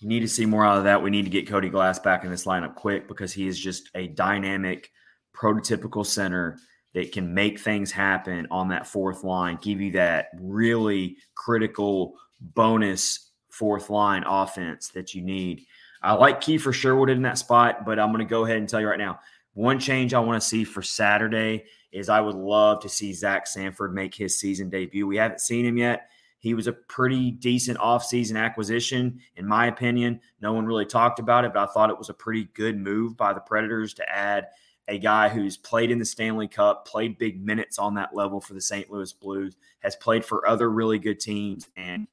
you 0.01 0.07
need 0.07 0.19
to 0.19 0.27
see 0.27 0.45
more 0.45 0.65
out 0.65 0.77
of 0.77 0.83
that. 0.83 1.01
We 1.01 1.09
need 1.09 1.25
to 1.25 1.31
get 1.31 1.47
Cody 1.47 1.69
Glass 1.69 1.99
back 1.99 2.23
in 2.23 2.29
this 2.31 2.45
lineup 2.45 2.75
quick 2.75 3.07
because 3.07 3.33
he 3.33 3.47
is 3.47 3.59
just 3.59 3.89
a 3.95 4.07
dynamic, 4.07 4.91
prototypical 5.35 6.05
center 6.05 6.57
that 6.93 7.11
can 7.11 7.33
make 7.33 7.59
things 7.59 7.91
happen 7.91 8.47
on 8.49 8.69
that 8.69 8.87
fourth 8.87 9.23
line, 9.23 9.59
give 9.61 9.81
you 9.81 9.91
that 9.91 10.29
really 10.39 11.17
critical 11.35 12.15
bonus 12.39 13.31
fourth 13.49 13.89
line 13.89 14.23
offense 14.25 14.89
that 14.89 15.13
you 15.13 15.21
need. 15.21 15.65
I 16.01 16.13
like 16.13 16.41
Kiefer 16.41 16.73
Sherwood 16.73 17.09
in 17.09 17.23
that 17.23 17.37
spot, 17.37 17.85
but 17.85 17.99
I'm 17.99 18.11
going 18.11 18.19
to 18.19 18.29
go 18.29 18.45
ahead 18.45 18.57
and 18.57 18.69
tell 18.69 18.79
you 18.79 18.87
right 18.87 18.99
now 18.99 19.19
one 19.53 19.79
change 19.79 20.13
I 20.13 20.19
want 20.19 20.39
to 20.39 20.47
see 20.47 20.63
for 20.63 20.83
Saturday 20.83 21.65
is 21.91 22.09
I 22.09 22.21
would 22.21 22.35
love 22.35 22.79
to 22.81 22.89
see 22.89 23.11
Zach 23.11 23.47
Sanford 23.47 23.91
make 23.91 24.13
his 24.13 24.39
season 24.39 24.69
debut. 24.69 25.07
We 25.07 25.17
haven't 25.17 25.41
seen 25.41 25.65
him 25.65 25.77
yet. 25.77 26.09
He 26.37 26.53
was 26.53 26.67
a 26.67 26.73
pretty 26.73 27.31
decent 27.31 27.79
offseason 27.79 28.39
acquisition, 28.39 29.19
in 29.35 29.47
my 29.47 29.65
opinion. 29.65 30.21
No 30.39 30.53
one 30.53 30.67
really 30.67 30.85
talked 30.85 31.17
about 31.17 31.43
it, 31.43 31.53
but 31.53 31.67
I 31.67 31.73
thought 31.73 31.89
it 31.89 31.97
was 31.97 32.09
a 32.09 32.13
pretty 32.13 32.49
good 32.53 32.77
move 32.77 33.17
by 33.17 33.33
the 33.33 33.39
Predators 33.39 33.95
to 33.95 34.07
add 34.07 34.47
a 34.87 34.97
guy 34.97 35.29
who's 35.29 35.57
played 35.57 35.91
in 35.91 35.99
the 35.99 36.05
Stanley 36.05 36.47
Cup, 36.47 36.85
played 36.85 37.17
big 37.17 37.43
minutes 37.43 37.77
on 37.77 37.95
that 37.95 38.15
level 38.15 38.39
for 38.39 38.53
the 38.53 38.61
St. 38.61 38.89
Louis 38.89 39.11
Blues, 39.13 39.55
has 39.79 39.95
played 39.95 40.23
for 40.23 40.47
other 40.47 40.69
really 40.69 40.99
good 40.99 41.19
teams, 41.19 41.67
and 41.75 42.07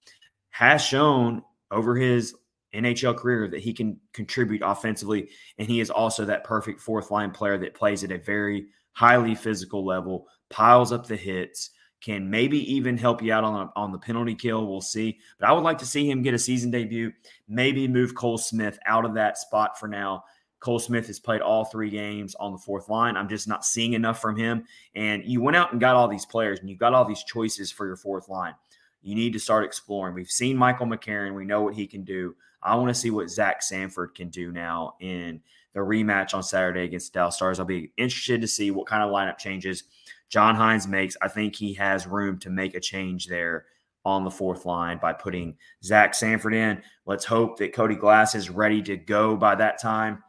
has 0.51 0.83
shown 0.83 1.43
over 1.71 1.97
his 1.97 2.35
NHL 2.75 3.17
career 3.17 3.49
that 3.49 3.61
he 3.61 3.73
can 3.73 3.99
contribute 4.13 4.63
offensively. 4.65 5.29
And 5.59 5.69
he 5.69 5.81
is 5.81 5.91
also 5.91 6.25
that 6.25 6.45
perfect 6.45 6.81
fourth 6.81 7.11
line 7.11 7.31
player 7.31 7.59
that 7.59 7.75
plays 7.75 8.03
at 8.03 8.13
a 8.13 8.19
very 8.19 8.67
highly 8.93 9.35
physical 9.35 9.85
level, 9.85 10.27
piles 10.51 10.93
up 10.93 11.07
the 11.07 11.17
hits, 11.17 11.71
can 12.01 12.29
maybe 12.29 12.59
even 12.75 12.99
help 12.99 13.23
you 13.23 13.33
out 13.33 13.45
on, 13.45 13.71
on 13.77 13.93
the 13.93 13.99
penalty 13.99 14.35
kill. 14.35 14.67
We'll 14.67 14.81
see. 14.81 15.19
But 15.39 15.49
I 15.49 15.53
would 15.53 15.65
like 15.65 15.79
to 15.79 15.87
see 15.87 16.09
him 16.09 16.23
get 16.23 16.35
a 16.35 16.39
season 16.39 16.71
debut, 16.71 17.13
maybe 17.49 17.89
move 17.89 18.15
Cole 18.15 18.37
Smith 18.37 18.79
out 18.85 19.05
of 19.05 19.15
that 19.15 19.39
spot 19.39 19.79
for 19.79 19.89
now 19.89 20.25
Cole 20.65 20.79
Smith 20.79 21.09
has 21.09 21.21
played 21.21 21.43
all 21.43 21.67
three 21.67 21.91
games 21.91 22.35
on 22.37 22.51
the 22.51 22.59
fourth 22.59 22.89
line. 22.89 23.19
I'm 23.19 23.29
just 23.29 23.47
not 23.47 23.67
seeing 23.67 23.93
enough 23.93 24.19
from 24.19 24.35
him. 24.35 24.65
And 24.95 25.23
you 25.23 25.43
went 25.43 25.59
out 25.59 25.73
and 25.73 25.81
got 25.81 25.95
all 25.95 26.09
these 26.09 26.25
players 26.25 26.59
and 26.59 26.71
you've 26.71 26.79
got 26.79 26.95
all 26.95 27.05
these 27.05 27.23
choices 27.23 27.71
for 27.71 27.87
your 27.87 27.97
fourth 27.97 28.31
line. 28.31 28.55
You 29.03 29.15
need 29.15 29.35
to 29.35 29.39
start 29.39 29.67
exploring. 29.67 30.15
We've 30.15 30.31
seen 30.31 30.57
Michael 30.57 30.87
McCarron. 30.87 31.35
We 31.35 31.45
know 31.45 31.61
what 31.61 31.75
he 31.75 31.87
can 31.87 32.03
do. 32.03 32.35
I 32.63 32.77
want 32.77 32.89
to 32.89 32.95
see 32.95 33.11
what 33.11 33.29
Zach 33.29 33.63
Sanford 33.63 34.15
can 34.15 34.31
do 34.31 34.53
now 34.53 34.95
in 35.01 35.43
the 35.75 35.81
rematch 35.81 36.33
on 36.33 36.43
Saturday 36.43 36.85
against 36.85 37.13
the 37.13 37.19
Dallas 37.19 37.37
Stars. 37.37 37.61
I'll 37.61 37.67
be 37.67 37.93
interested 37.99 38.41
to 38.41 38.49
see 38.49 38.71
what 38.71 38.87
kind 38.87 39.03
of 39.03 39.11
lineup 39.11 39.37
changes 39.37 39.85
John 40.31 40.57
Hynes 40.57 40.89
makes. 40.89 41.15
I 41.21 41.29
think 41.29 41.55
he 41.55 41.75
has 41.75 42.07
room 42.07 42.39
to 42.39 42.49
make 42.49 42.75
a 42.75 42.81
change 42.81 43.27
there 43.27 43.67
on 44.07 44.25
the 44.25 44.31
fourth 44.31 44.65
line 44.65 44.97
by 44.97 45.13
putting 45.13 45.59
Zach 45.83 46.15
Sanford 46.15 46.55
in. 46.55 46.83
Let's 47.05 47.27
hope 47.27 47.59
that 47.59 47.75
Cody 47.75 47.97
Glass 47.97 48.35
is 48.35 48.49
ready 48.49 48.81
to 48.85 48.97
go 48.97 49.37
by 49.37 49.57
that 49.57 49.79
time. 49.79 50.24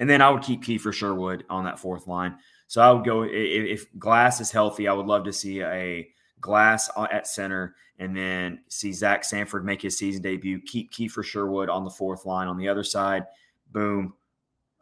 And 0.00 0.10
then 0.10 0.20
I 0.20 0.30
would 0.30 0.42
keep 0.42 0.64
Kiefer 0.64 0.92
Sherwood 0.92 1.44
on 1.48 1.64
that 1.64 1.78
fourth 1.78 2.08
line. 2.08 2.36
So 2.66 2.80
I 2.80 2.90
would 2.90 3.04
go 3.04 3.24
if, 3.28 3.86
Glass 3.98 4.40
is 4.40 4.50
healthy, 4.50 4.88
I 4.88 4.92
would 4.92 5.06
love 5.06 5.24
to 5.24 5.32
see 5.32 5.62
a 5.62 6.08
Glass 6.40 6.90
at 7.12 7.26
center 7.26 7.76
and 7.98 8.16
then 8.16 8.60
see 8.68 8.92
Zach 8.92 9.24
Sanford 9.24 9.64
make 9.64 9.82
his 9.82 9.98
season 9.98 10.22
debut. 10.22 10.60
Keep 10.66 10.90
Kiefer 10.90 11.22
Sherwood 11.22 11.68
on 11.68 11.84
the 11.84 11.90
fourth 11.90 12.24
line 12.24 12.48
on 12.48 12.56
the 12.56 12.68
other 12.68 12.82
side. 12.82 13.26
Boom. 13.72 14.14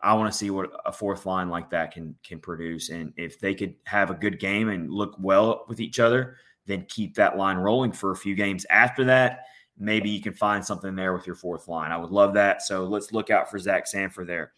I 0.00 0.14
want 0.14 0.30
to 0.32 0.38
see 0.38 0.50
what 0.50 0.70
a 0.87 0.92
fourth 0.92 1.26
line 1.26 1.48
like 1.48 1.68
that 1.70 1.90
can 1.90 2.14
can 2.22 2.38
produce. 2.38 2.90
And 2.90 3.12
if 3.16 3.40
they 3.40 3.54
could 3.54 3.75
have 3.84 4.10
a 4.10 4.14
good 4.14 4.38
game 4.38 4.68
and 4.68 4.88
look 4.88 5.16
well 5.18 5.64
with 5.66 5.80
each 5.80 5.98
other, 5.98 6.37
then 6.66 6.87
keep 6.88 7.16
that 7.16 7.37
line 7.37 7.56
rolling 7.56 7.90
for 7.90 8.12
a 8.12 8.16
few 8.16 8.37
games 8.37 8.64
after 8.70 9.02
that. 9.06 9.46
Maybe 9.76 10.10
you 10.10 10.20
can 10.20 10.32
find 10.34 10.64
something 10.64 10.94
there 10.94 11.12
with 11.14 11.26
your 11.26 11.37
fourth 11.37 11.66
line. 11.66 11.90
I 11.90 11.96
would 11.96 12.10
love 12.10 12.34
that. 12.34 12.62
So 12.62 12.84
let's 12.84 13.12
look 13.12 13.30
out 13.30 13.50
for 13.50 13.58
Zach 13.58 13.87
Sanford 13.88 14.28
there. 14.28 14.52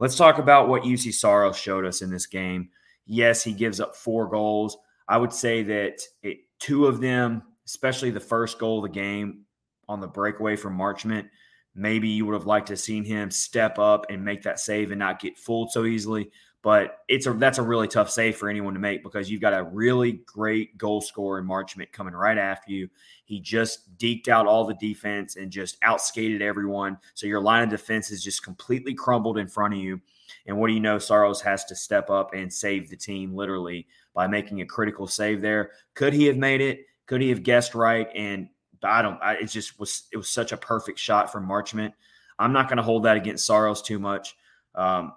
Let's 0.00 0.16
talk 0.16 0.38
about 0.38 0.68
what 0.68 0.82
Juuse 0.82 1.14
Saros 1.14 1.56
showed 1.56 1.84
us 1.84 2.02
in 2.02 2.10
this 2.10 2.26
game. 2.26 2.70
Yes, 3.06 3.42
he 3.42 3.52
gives 3.52 3.80
up 3.80 3.96
four 3.96 4.28
goals. 4.28 4.76
I 5.08 5.16
would 5.16 5.32
say 5.32 5.62
that 5.64 6.02
it, 6.22 6.38
two 6.60 6.86
of 6.86 7.00
them, 7.00 7.42
especially 7.66 8.10
the 8.10 8.20
first 8.20 8.58
goal 8.58 8.78
of 8.78 8.90
the 8.90 8.94
game 8.94 9.44
on 9.88 10.00
the 10.00 10.06
breakaway 10.06 10.56
from 10.56 10.78
Marchment, 10.78 11.28
maybe 11.74 12.08
you 12.08 12.26
would 12.26 12.34
have 12.34 12.46
liked 12.46 12.66
to 12.68 12.72
have 12.72 12.80
seen 12.80 13.04
him 13.04 13.30
step 13.30 13.78
up 13.78 14.06
and 14.10 14.24
make 14.24 14.42
that 14.42 14.60
save 14.60 14.90
and 14.90 14.98
not 14.98 15.20
get 15.20 15.38
fooled 15.38 15.72
so 15.72 15.84
easily. 15.84 16.30
But 16.60 16.98
it's 17.08 17.26
a 17.26 17.32
that's 17.32 17.58
a 17.58 17.62
really 17.62 17.86
tough 17.86 18.10
save 18.10 18.36
for 18.36 18.48
anyone 18.48 18.74
to 18.74 18.80
make 18.80 19.04
because 19.04 19.30
you've 19.30 19.40
got 19.40 19.54
a 19.54 19.62
really 19.62 20.20
great 20.26 20.76
goal 20.76 21.00
scorer 21.00 21.38
in 21.38 21.46
Marchment 21.46 21.92
coming 21.92 22.14
right 22.14 22.36
after 22.36 22.72
you. 22.72 22.88
He 23.24 23.40
just 23.40 23.96
deked 23.96 24.26
out 24.26 24.46
all 24.46 24.64
the 24.64 24.74
defense 24.74 25.36
and 25.36 25.52
just 25.52 25.80
outskated 25.82 26.40
everyone. 26.40 26.98
So 27.14 27.28
your 27.28 27.40
line 27.40 27.62
of 27.62 27.70
defense 27.70 28.10
is 28.10 28.24
just 28.24 28.42
completely 28.42 28.92
crumbled 28.92 29.38
in 29.38 29.46
front 29.46 29.74
of 29.74 29.80
you. 29.80 30.00
And 30.46 30.58
what 30.58 30.66
do 30.66 30.74
you 30.74 30.80
know? 30.80 30.98
Saros 30.98 31.40
has 31.42 31.64
to 31.66 31.76
step 31.76 32.10
up 32.10 32.34
and 32.34 32.52
save 32.52 32.90
the 32.90 32.96
team 32.96 33.34
literally 33.34 33.86
by 34.14 34.26
making 34.26 34.60
a 34.60 34.66
critical 34.66 35.06
save 35.06 35.40
there. 35.40 35.70
Could 35.94 36.12
he 36.12 36.24
have 36.26 36.36
made 36.36 36.60
it? 36.60 36.86
Could 37.06 37.22
he 37.22 37.28
have 37.28 37.42
guessed 37.44 37.74
right? 37.74 38.08
And 38.14 38.48
I 38.82 39.02
don't. 39.02 39.20
I, 39.22 39.34
it 39.34 39.46
just 39.46 39.78
was. 39.78 40.04
It 40.12 40.16
was 40.16 40.28
such 40.28 40.52
a 40.52 40.56
perfect 40.56 40.98
shot 40.98 41.30
from 41.30 41.48
Marchment. 41.48 41.92
I'm 42.38 42.52
not 42.52 42.68
going 42.68 42.76
to 42.76 42.82
hold 42.82 43.04
that 43.04 43.16
against 43.16 43.46
Saros 43.46 43.82
too 43.82 43.98
much. 43.98 44.36
Um, 44.74 45.12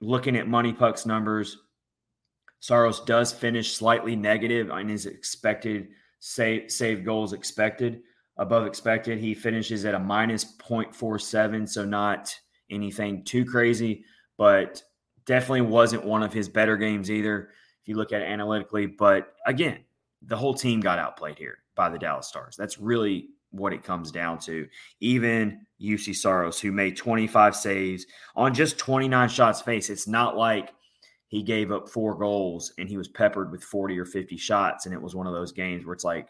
looking 0.00 0.36
at 0.36 0.46
MoneyPuck's 0.46 1.06
numbers, 1.06 1.58
Saros 2.60 3.00
does 3.00 3.32
finish 3.32 3.74
slightly 3.74 4.16
negative 4.16 4.70
on 4.70 4.88
his 4.88 5.06
expected 5.06 5.88
save, 6.18 6.70
save 6.70 7.04
goals 7.04 7.32
expected 7.32 8.02
above 8.36 8.66
expected. 8.66 9.18
He 9.18 9.34
finishes 9.34 9.84
at 9.84 9.94
a 9.94 9.98
minus 9.98 10.56
0.47, 10.58 11.68
so 11.68 11.84
not 11.84 12.34
anything 12.70 13.24
too 13.24 13.44
crazy, 13.44 14.04
but 14.36 14.82
definitely 15.26 15.62
wasn't 15.62 16.04
one 16.04 16.22
of 16.22 16.32
his 16.32 16.48
better 16.48 16.76
games 16.76 17.10
either. 17.10 17.50
if 17.82 17.88
you 17.88 17.96
look 17.96 18.12
at 18.12 18.22
it 18.22 18.28
analytically. 18.28 18.86
But 18.86 19.34
again, 19.46 19.80
the 20.22 20.36
whole 20.36 20.54
team 20.54 20.80
got 20.80 20.98
outplayed 20.98 21.38
here 21.38 21.58
by 21.74 21.88
the 21.88 21.98
Dallas 21.98 22.28
Stars. 22.28 22.56
That's 22.56 22.78
really 22.78 23.30
what 23.50 23.72
it 23.72 23.82
comes 23.82 24.10
down 24.10 24.38
to. 24.38 24.68
Even 25.00 25.66
Juuse 25.80 26.16
Saros, 26.16 26.60
who 26.60 26.72
made 26.72 26.96
25 26.96 27.56
saves 27.56 28.06
on 28.36 28.54
just 28.54 28.78
29 28.78 29.28
shots 29.28 29.62
face, 29.62 29.90
it's 29.90 30.06
not 30.06 30.36
like 30.36 30.72
he 31.28 31.42
gave 31.42 31.70
up 31.70 31.88
four 31.88 32.16
goals 32.16 32.72
and 32.78 32.88
he 32.88 32.96
was 32.96 33.08
peppered 33.08 33.50
with 33.52 33.62
40 33.62 33.98
or 33.98 34.04
50 34.04 34.36
shots. 34.36 34.86
And 34.86 34.94
it 34.94 35.00
was 35.00 35.14
one 35.14 35.26
of 35.26 35.32
those 35.32 35.52
games 35.52 35.84
where 35.84 35.94
it's 35.94 36.04
like, 36.04 36.28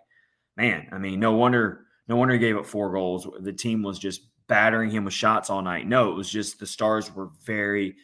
man, 0.57 0.89
I 0.93 0.99
mean, 0.99 1.19
no 1.21 1.33
wonder, 1.33 1.87
no 2.07 2.17
wonder 2.17 2.35
he 2.35 2.41
gave 2.41 2.57
up 2.57 2.67
four 2.67 2.93
goals. 2.93 3.27
The 3.41 3.53
team 3.53 3.83
was 3.83 3.99
just 3.99 4.23
battering 4.47 4.91
him 4.91 5.05
with 5.05 5.15
shots 5.15 5.49
all 5.49 5.63
night. 5.63 5.87
No, 5.87 6.11
it 6.11 6.17
was 6.17 6.29
just 6.29 6.59
the 6.59 6.67
Stars 6.67 7.15
were 7.15 7.31
very 7.45 7.97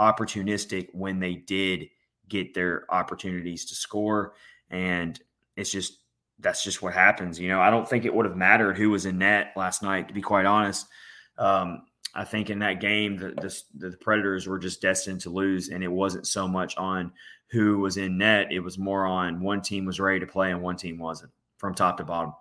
opportunistic 0.00 0.88
when 0.92 1.18
they 1.18 1.34
did 1.34 1.86
get 2.28 2.54
their 2.54 2.84
opportunities 2.88 3.64
to 3.66 3.74
score. 3.74 4.34
And 4.70 5.20
it's 5.56 5.72
just 5.72 6.03
that's 6.38 6.62
just 6.64 6.82
what 6.82 6.94
happens. 6.94 7.38
You 7.38 7.48
know, 7.48 7.60
I 7.60 7.70
don't 7.70 7.88
think 7.88 8.04
it 8.04 8.14
would 8.14 8.26
have 8.26 8.36
mattered 8.36 8.76
who 8.76 8.90
was 8.90 9.06
in 9.06 9.18
net 9.18 9.52
last 9.56 9.82
night, 9.82 10.08
to 10.08 10.14
be 10.14 10.22
quite 10.22 10.46
honest. 10.46 10.86
Um, 11.38 11.82
I 12.14 12.24
think 12.24 12.50
in 12.50 12.60
that 12.60 12.80
game, 12.80 13.16
the, 13.16 13.30
the, 13.30 13.88
the 13.90 13.96
Predators 13.96 14.46
were 14.46 14.58
just 14.58 14.80
destined 14.80 15.20
to 15.22 15.30
lose, 15.30 15.68
and 15.68 15.82
it 15.82 15.90
wasn't 15.90 16.26
so 16.26 16.46
much 16.46 16.76
on 16.76 17.12
who 17.50 17.78
was 17.80 17.96
in 17.96 18.18
net. 18.18 18.52
It 18.52 18.60
was 18.60 18.78
more 18.78 19.04
on 19.06 19.40
one 19.40 19.62
team 19.62 19.84
was 19.84 20.00
ready 20.00 20.20
to 20.20 20.26
play 20.26 20.50
and 20.50 20.62
one 20.62 20.76
team 20.76 20.98
wasn't, 20.98 21.32
from 21.58 21.74
top 21.74 21.96
to 21.98 22.04
bottom. 22.04 22.32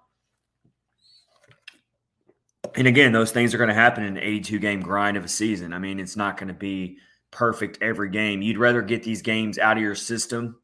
And 2.76 2.88
again, 2.88 3.12
those 3.12 3.32
things 3.32 3.54
are 3.54 3.58
going 3.58 3.68
to 3.68 3.74
happen 3.74 4.04
in 4.04 4.18
an 4.18 4.24
82 4.24 4.60
game 4.60 4.82
grind 4.82 5.18
of 5.18 5.24
a 5.24 5.28
season. 5.28 5.74
I 5.74 5.80
mean, 5.80 6.00
it's 6.00 6.16
not 6.16 6.38
going 6.38 6.48
to 6.48 6.54
be 6.54 6.98
perfect 7.30 7.80
every 7.82 8.10
game. 8.10 8.42
You'd 8.42 8.58
rather 8.58 8.82
get 8.82 9.04
these 9.04 9.22
games 9.22 9.60
out 9.60 9.78
of 9.78 9.84
your 9.84 9.96
system 9.96 10.58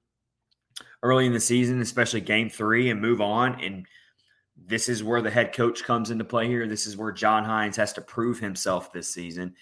early 1.04 1.26
in 1.26 1.34
the 1.34 1.40
season, 1.40 1.82
especially 1.82 2.22
game 2.22 2.50
three, 2.50 2.90
and 2.90 3.02
move 3.02 3.22
on. 3.22 3.60
And 3.62 3.86
this 4.58 4.90
is 4.90 5.04
where 5.04 5.22
the 5.22 5.32
head 5.32 5.54
coach 5.54 5.84
comes 5.84 6.12
into 6.12 6.26
play 6.26 6.48
here. 6.48 6.68
This 6.68 6.86
is 6.86 6.98
where 6.98 7.12
John 7.12 7.44
Hynes 7.44 7.76
has 7.78 7.94
to 7.94 8.02
prove 8.02 8.40
himself 8.40 8.92
this 8.92 9.14
season 9.14 9.56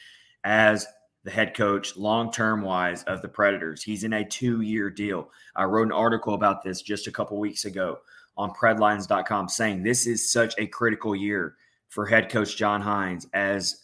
as 0.44 0.88
the 1.24 1.32
head 1.32 1.56
coach, 1.56 1.98
long 1.98 2.32
term 2.32 2.62
wise, 2.62 3.04
of 3.04 3.22
the 3.22 3.28
Predators. 3.28 3.84
He's 3.84 4.04
in 4.04 4.14
a 4.14 4.26
two 4.26 4.62
year 4.62 4.90
deal. 4.90 5.30
I 5.56 5.66
wrote 5.66 5.88
an 5.88 5.92
article 5.92 6.34
about 6.34 6.64
this 6.64 6.82
just 6.82 7.08
a 7.08 7.12
couple 7.12 7.38
weeks 7.38 7.66
ago 7.66 8.00
on 8.38 8.52
predlines.com 8.52 9.50
saying 9.50 9.84
this 9.84 10.08
is 10.08 10.32
such 10.32 10.54
a 10.58 10.68
critical 10.68 11.16
year 11.16 11.56
for 11.90 12.06
head 12.06 12.30
coach 12.30 12.56
John 12.56 12.82
Hynes 12.82 13.28
as 13.34 13.84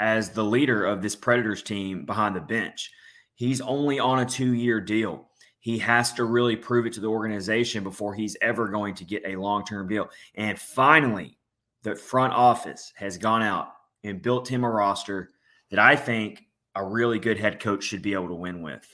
as 0.00 0.30
the 0.30 0.44
leader 0.44 0.84
of 0.84 1.02
this 1.02 1.16
Predators 1.16 1.62
team 1.62 2.06
behind 2.06 2.36
the 2.36 2.40
bench. 2.40 2.92
He's 3.34 3.60
only 3.60 3.98
on 3.98 4.20
a 4.20 4.26
two 4.26 4.54
year 4.54 4.80
deal 4.80 5.27
he 5.60 5.78
has 5.78 6.12
to 6.14 6.24
really 6.24 6.56
prove 6.56 6.86
it 6.86 6.92
to 6.94 7.00
the 7.00 7.08
organization 7.08 7.82
before 7.82 8.14
he's 8.14 8.36
ever 8.40 8.68
going 8.68 8.94
to 8.94 9.04
get 9.04 9.22
a 9.26 9.36
long 9.36 9.64
term 9.64 9.88
deal. 9.88 10.08
And 10.34 10.58
finally, 10.58 11.38
the 11.82 11.96
front 11.96 12.32
office 12.32 12.92
has 12.96 13.18
gone 13.18 13.42
out 13.42 13.72
and 14.04 14.22
built 14.22 14.48
him 14.48 14.64
a 14.64 14.70
roster 14.70 15.30
that 15.70 15.78
I 15.78 15.96
think 15.96 16.44
a 16.74 16.84
really 16.84 17.18
good 17.18 17.38
head 17.38 17.60
coach 17.60 17.84
should 17.84 18.02
be 18.02 18.14
able 18.14 18.28
to 18.28 18.34
win 18.34 18.62
with. 18.62 18.86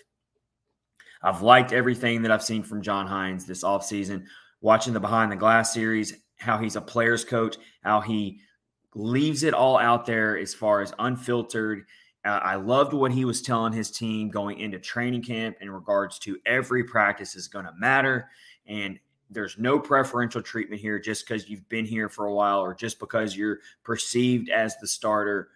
I've 1.23 1.43
liked 1.43 1.73
everything 1.73 2.23
that 2.23 2.31
I've 2.31 2.43
seen 2.43 2.63
from 2.63 2.83
John 2.83 3.07
Hynes 3.07 3.47
this 3.47 3.65
offseason, 3.65 4.25
watching 4.61 4.93
the 4.93 5.01
Behind 5.01 5.33
the 5.33 5.37
Glass 5.37 5.73
series, 5.73 6.15
how 6.37 6.59
he's 6.59 6.77
a 6.77 6.81
player's 6.81 7.25
coach, 7.25 7.57
how 7.83 8.01
he 8.01 8.41
leaves 8.95 9.43
it 9.43 9.55
all 9.55 9.79
out 9.79 10.07
there 10.07 10.39
as 10.39 10.55
far 10.55 10.81
as 10.81 10.93
unfiltered 10.99 11.85
uh, 12.25 12.41
I 12.43 12.55
loved 12.57 12.95
what 12.95 13.13
he 13.13 13.25
was 13.25 13.43
telling 13.43 13.73
his 13.73 13.91
team 13.91 14.31
going 14.31 14.59
into 14.59 14.79
training 14.79 15.23
camp 15.23 15.57
in 15.61 15.71
regards 15.71 16.19
to 16.21 16.39
every 16.47 16.85
practice 16.85 17.37
is 17.37 17.49
going 17.49 17.67
to 17.67 17.73
matter. 17.77 18.31
And 18.67 18.99
there's 19.31 19.59
no 19.59 19.79
preferential 19.79 20.41
treatment 20.41 20.81
here 20.81 20.99
just 20.99 21.27
because 21.27 21.49
you've 21.49 21.69
been 21.69 21.85
here 21.85 22.09
for 22.09 22.27
a 22.27 22.35
while 22.35 22.61
or 22.61 22.75
just 22.75 22.99
because 22.99 23.37
you're 23.37 23.59
perceived 23.83 24.49
as 24.49 24.77
the 24.79 24.87
starter. 24.87 25.51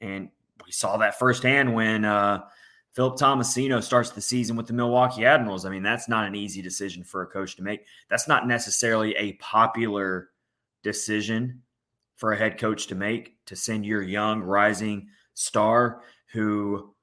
And 0.00 0.28
we 0.64 0.70
saw 0.70 0.96
that 0.98 1.18
firsthand 1.18 1.74
when 1.74 2.04
uh, 2.04 2.42
Philip 2.92 3.18
Tomasino 3.18 3.82
starts 3.82 4.10
the 4.10 4.20
season 4.20 4.56
with 4.56 4.68
the 4.68 4.72
Milwaukee 4.72 5.24
Admirals. 5.24 5.64
I 5.64 5.70
mean, 5.70 5.82
that's 5.82 6.08
not 6.08 6.26
an 6.26 6.36
easy 6.36 6.62
decision 6.62 7.02
for 7.02 7.22
a 7.22 7.26
coach 7.26 7.56
to 7.56 7.62
make. 7.62 7.86
That's 8.08 8.28
not 8.28 8.46
necessarily 8.46 9.16
a 9.16 9.32
popular 9.34 10.30
decision 10.84 11.62
for 12.14 12.32
a 12.32 12.36
head 12.36 12.56
coach 12.56 12.86
to 12.86 12.94
make 12.94 13.34
to 13.46 13.56
send 13.56 13.84
your 13.84 14.02
young, 14.02 14.40
rising– 14.42 15.08
star 15.34 16.02
who 16.32 16.94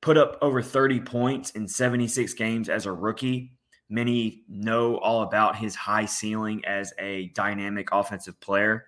put 0.00 0.16
up 0.16 0.38
over 0.40 0.62
30 0.62 1.00
points 1.00 1.50
in 1.50 1.66
76 1.66 2.32
games 2.34 2.68
as 2.68 2.86
a 2.86 2.92
rookie. 2.92 3.52
Many 3.88 4.44
know 4.48 4.98
all 4.98 5.22
about 5.22 5.56
his 5.56 5.74
high 5.74 6.04
ceiling 6.04 6.64
as 6.64 6.92
a 6.98 7.28
dynamic 7.34 7.88
offensive 7.92 8.38
player. 8.40 8.86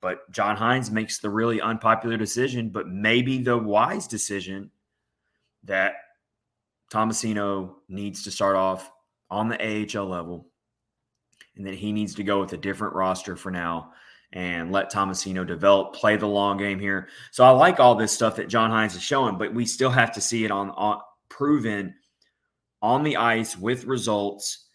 But 0.00 0.30
John 0.30 0.56
Hynes 0.56 0.90
makes 0.90 1.18
the 1.18 1.30
really 1.30 1.60
unpopular 1.60 2.16
decision, 2.16 2.68
but 2.68 2.88
maybe 2.88 3.38
the 3.38 3.56
wise 3.56 4.06
decision 4.06 4.70
that 5.62 5.94
Tomasino 6.92 7.76
needs 7.88 8.22
to 8.24 8.30
start 8.30 8.56
off 8.56 8.90
on 9.30 9.48
the 9.48 9.58
AHL 9.58 10.06
level 10.06 10.48
and 11.56 11.66
that 11.66 11.74
he 11.74 11.92
needs 11.92 12.14
to 12.16 12.24
go 12.24 12.40
with 12.40 12.52
a 12.52 12.58
different 12.58 12.94
roster 12.94 13.36
for 13.36 13.50
now 13.50 13.92
and 14.34 14.72
let 14.72 14.92
Tomasino 14.92 15.46
develop, 15.46 15.94
play 15.94 16.16
the 16.16 16.26
long 16.26 16.58
game 16.58 16.80
here. 16.80 17.08
So 17.30 17.44
I 17.44 17.50
like 17.50 17.78
all 17.78 17.94
this 17.94 18.12
stuff 18.12 18.36
that 18.36 18.48
John 18.48 18.70
Hynes 18.70 18.96
is 18.96 19.02
showing, 19.02 19.38
but 19.38 19.54
we 19.54 19.64
still 19.64 19.90
have 19.90 20.12
to 20.12 20.20
see 20.20 20.44
it 20.44 20.50
on, 20.50 20.70
on 20.70 21.00
proven 21.28 21.94
on 22.82 23.04
the 23.04 23.16
ice 23.16 23.56
with 23.56 23.84
results, 23.84 24.66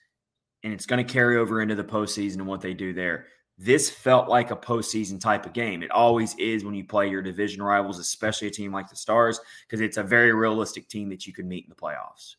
and 0.63 0.73
it's 0.73 0.85
going 0.85 1.05
to 1.05 1.13
carry 1.13 1.37
over 1.37 1.61
into 1.61 1.75
the 1.75 1.83
postseason 1.83 2.35
and 2.35 2.47
what 2.47 2.61
they 2.61 2.73
do 2.73 2.93
there. 2.93 3.27
This 3.57 3.89
felt 3.89 4.29
like 4.29 4.51
a 4.51 4.55
postseason 4.55 5.19
type 5.19 5.45
of 5.45 5.51
game. 5.51 5.83
It 5.83 5.91
always 5.91 6.33
is 6.35 6.63
when 6.63 6.73
you 6.73 6.85
play 6.85 7.09
your 7.09 7.21
division 7.21 7.61
rivals, 7.61 7.99
especially 7.99 8.47
a 8.47 8.51
team 8.51 8.71
like 8.71 8.89
the 8.89 8.95
Stars, 8.95 9.41
because 9.67 9.81
it's 9.81 9.97
a 9.97 10.03
very 10.03 10.33
realistic 10.33 10.87
team 10.87 11.09
that 11.09 11.27
you 11.27 11.33
can 11.33 11.49
meet 11.49 11.65
in 11.65 11.69
the 11.69 11.75
playoffs. 11.75 12.35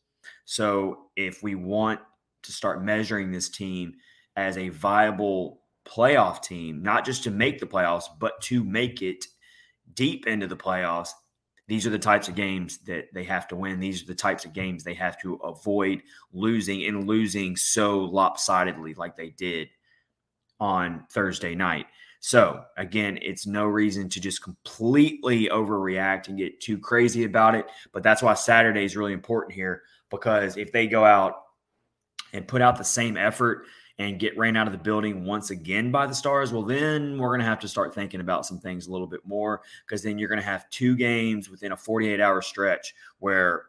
So 0.47 1.11
if 1.17 1.43
we 1.43 1.55
want 1.55 2.01
to 2.45 2.53
start 2.53 2.83
measuring 2.83 3.31
this 3.31 3.51
team 3.51 3.93
as 4.37 4.57
a 4.57 4.71
viable 4.71 5.60
playoff 5.87 6.43
team, 6.43 6.83
not 6.83 7.05
just 7.05 7.25
to 7.25 7.31
make 7.31 7.59
the 7.59 7.67
playoffs, 7.67 8.05
but 8.19 8.41
to 8.43 8.65
make 8.65 9.03
it 9.03 9.27
deep 9.95 10.27
into 10.27 10.47
the 10.47 10.57
playoffs, 10.57 11.11
these 11.71 11.87
are 11.87 11.91
the 11.91 11.99
types 11.99 12.29
of 12.29 12.35
games 12.35 12.79
that 12.87 13.15
they 13.15 13.23
have 13.25 13.47
to 13.49 13.57
win. 13.57 13.79
These 13.79 14.03
are 14.03 14.07
the 14.07 14.15
types 14.15 14.45
of 14.45 14.53
games 14.53 14.83
they 14.83 14.95
have 14.95 15.21
to 15.21 15.35
avoid 15.37 16.03
losing 16.33 16.85
and 16.85 17.07
losing 17.07 17.57
so 17.57 18.01
lopsidedly 18.01 18.95
like 18.95 19.17
they 19.17 19.31
did 19.31 19.69
on 20.59 21.05
Thursday 21.13 21.55
night. 21.55 21.87
So, 22.19 22.65
again, 22.77 23.19
it's 23.23 23.47
no 23.47 23.65
reason 23.65 24.09
to 24.11 24.21
just 24.21 24.43
completely 24.43 25.49
overreact 25.49 26.29
and 26.29 26.37
get 26.37 26.61
too 26.61 26.77
crazy 26.77 27.25
about 27.25 27.55
it. 27.55 27.67
But 27.93 28.03
that's 28.03 28.23
why 28.23 28.35
Saturday 28.35 28.85
is 28.85 28.97
really 28.97 29.15
important 29.15 29.55
here 29.55 29.83
because 30.11 30.57
if 30.57 30.73
they 30.73 30.87
go 30.87 31.05
out 31.05 31.37
and 32.33 32.47
put 32.47 32.63
out 32.63 32.77
the 32.77 32.85
same 32.85 33.17
effort 33.17 33.65
and 34.01 34.19
get 34.19 34.37
ran 34.39 34.57
out 34.57 34.67
of 34.67 34.73
the 34.73 34.79
building 34.79 35.27
once 35.27 35.51
again 35.51 35.91
by 35.91 36.07
the 36.07 36.15
Stars, 36.15 36.55
well, 36.55 36.63
then 36.63 37.19
we're 37.19 37.29
going 37.29 37.41
to 37.41 37.45
have 37.45 37.61
to 37.61 37.69
start 37.69 37.95
thinking 37.95 38.23
about 38.23 38.47
some 38.47 38.59
things 38.59 38.87
a 38.87 38.91
little 38.91 39.07
bit 39.07 39.21
more 39.27 39.61
because 39.85 40.03
then 40.03 40.19
you're 40.19 40.29
going 40.29 40.41
to 40.41 40.45
have 40.45 40.69
two 40.71 40.97
games 40.97 41.51
within 41.51 41.73
a 41.73 41.77
48 41.77 42.19
hour 42.19 42.41
stretch 42.41 42.95
where 43.19 43.67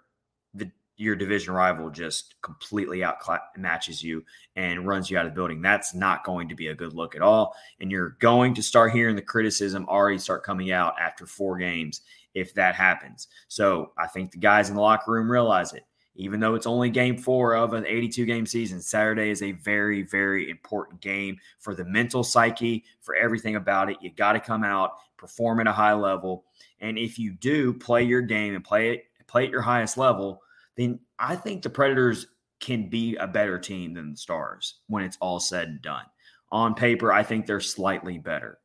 the 0.53 0.71
your 0.95 1.17
division 1.17 1.53
rival 1.53 1.89
just 1.89 2.35
completely 2.41 2.99
outmatches 2.99 4.01
you 4.01 4.23
and 4.55 4.87
runs 4.87 5.11
you 5.11 5.17
out 5.17 5.25
of 5.25 5.33
the 5.33 5.35
building. 5.35 5.61
That's 5.61 5.93
not 5.93 6.23
going 6.23 6.47
to 6.47 6.55
be 6.55 6.67
a 6.67 6.75
good 6.75 6.93
look 6.93 7.13
at 7.13 7.21
all. 7.21 7.53
And 7.81 7.91
you're 7.91 8.15
going 8.21 8.53
to 8.53 8.63
start 8.63 8.93
hearing 8.93 9.17
the 9.17 9.21
criticism 9.21 9.85
already 9.89 10.17
start 10.17 10.45
coming 10.45 10.71
out 10.71 10.93
after 10.97 11.25
four 11.25 11.57
games 11.57 12.01
if 12.35 12.53
that 12.53 12.75
happens. 12.75 13.27
So 13.49 13.91
I 13.97 14.07
think 14.07 14.31
the 14.31 14.37
guys 14.37 14.69
in 14.69 14.75
the 14.75 14.81
locker 14.81 15.11
room 15.11 15.29
realize 15.29 15.73
it 15.73 15.83
even 16.15 16.39
though 16.39 16.55
it's 16.55 16.67
only 16.67 16.89
game 16.89 17.17
four 17.17 17.55
of 17.55 17.73
an 17.73 17.85
82 17.85 18.25
game 18.25 18.45
season, 18.45 18.81
Saturday 18.81 19.29
is 19.29 19.41
a 19.41 19.53
very, 19.53 20.03
very 20.03 20.49
important 20.49 21.01
game 21.01 21.37
for 21.59 21.73
the 21.73 21.85
mental 21.85 22.23
psyche, 22.23 22.83
for 22.99 23.15
everything 23.15 23.55
about 23.55 23.89
it. 23.89 23.97
You 24.01 24.11
got 24.11 24.33
to 24.33 24.39
come 24.39 24.63
out, 24.63 24.93
perform 25.17 25.59
at 25.61 25.67
a 25.67 25.71
high 25.71 25.93
level. 25.93 26.45
And 26.79 26.97
if 26.97 27.17
you 27.17 27.31
do 27.31 27.73
play 27.73 28.03
your 28.03 28.21
game 28.21 28.55
and 28.55 28.63
play 28.63 28.91
it, 28.93 29.05
play 29.27 29.45
at 29.45 29.51
your 29.51 29.61
highest 29.61 29.97
level, 29.97 30.41
then 30.75 30.99
I 31.17 31.35
think 31.35 31.61
the 31.61 31.69
Predators 31.69 32.27
can 32.59 32.89
be 32.89 33.15
a 33.15 33.27
better 33.27 33.57
team 33.57 33.93
than 33.93 34.11
the 34.11 34.17
Stars 34.17 34.75
when 34.87 35.03
it's 35.03 35.17
all 35.21 35.39
said 35.39 35.67
and 35.67 35.81
done. 35.81 36.05
On 36.51 36.75
paper, 36.75 37.13
I 37.13 37.23
think 37.23 37.45
they're 37.45 37.61
slightly 37.61 38.17
better. 38.17 38.59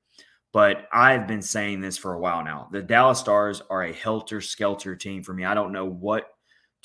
But 0.53 0.89
I've 0.93 1.27
been 1.27 1.43
saying 1.43 1.81
this 1.81 1.99
for 1.99 2.15
a 2.15 2.19
while 2.19 2.43
now. 2.43 2.69
The 2.73 2.83
Dallas 2.83 3.21
Stars 3.21 3.63
are 3.71 3.85
a 3.85 3.93
helter 3.93 4.41
skelter 4.41 4.97
team 4.97 5.23
for 5.23 5.35
me. 5.35 5.45
I 5.45 5.55
don't 5.55 5.73
know 5.73 5.85
what 5.85 6.36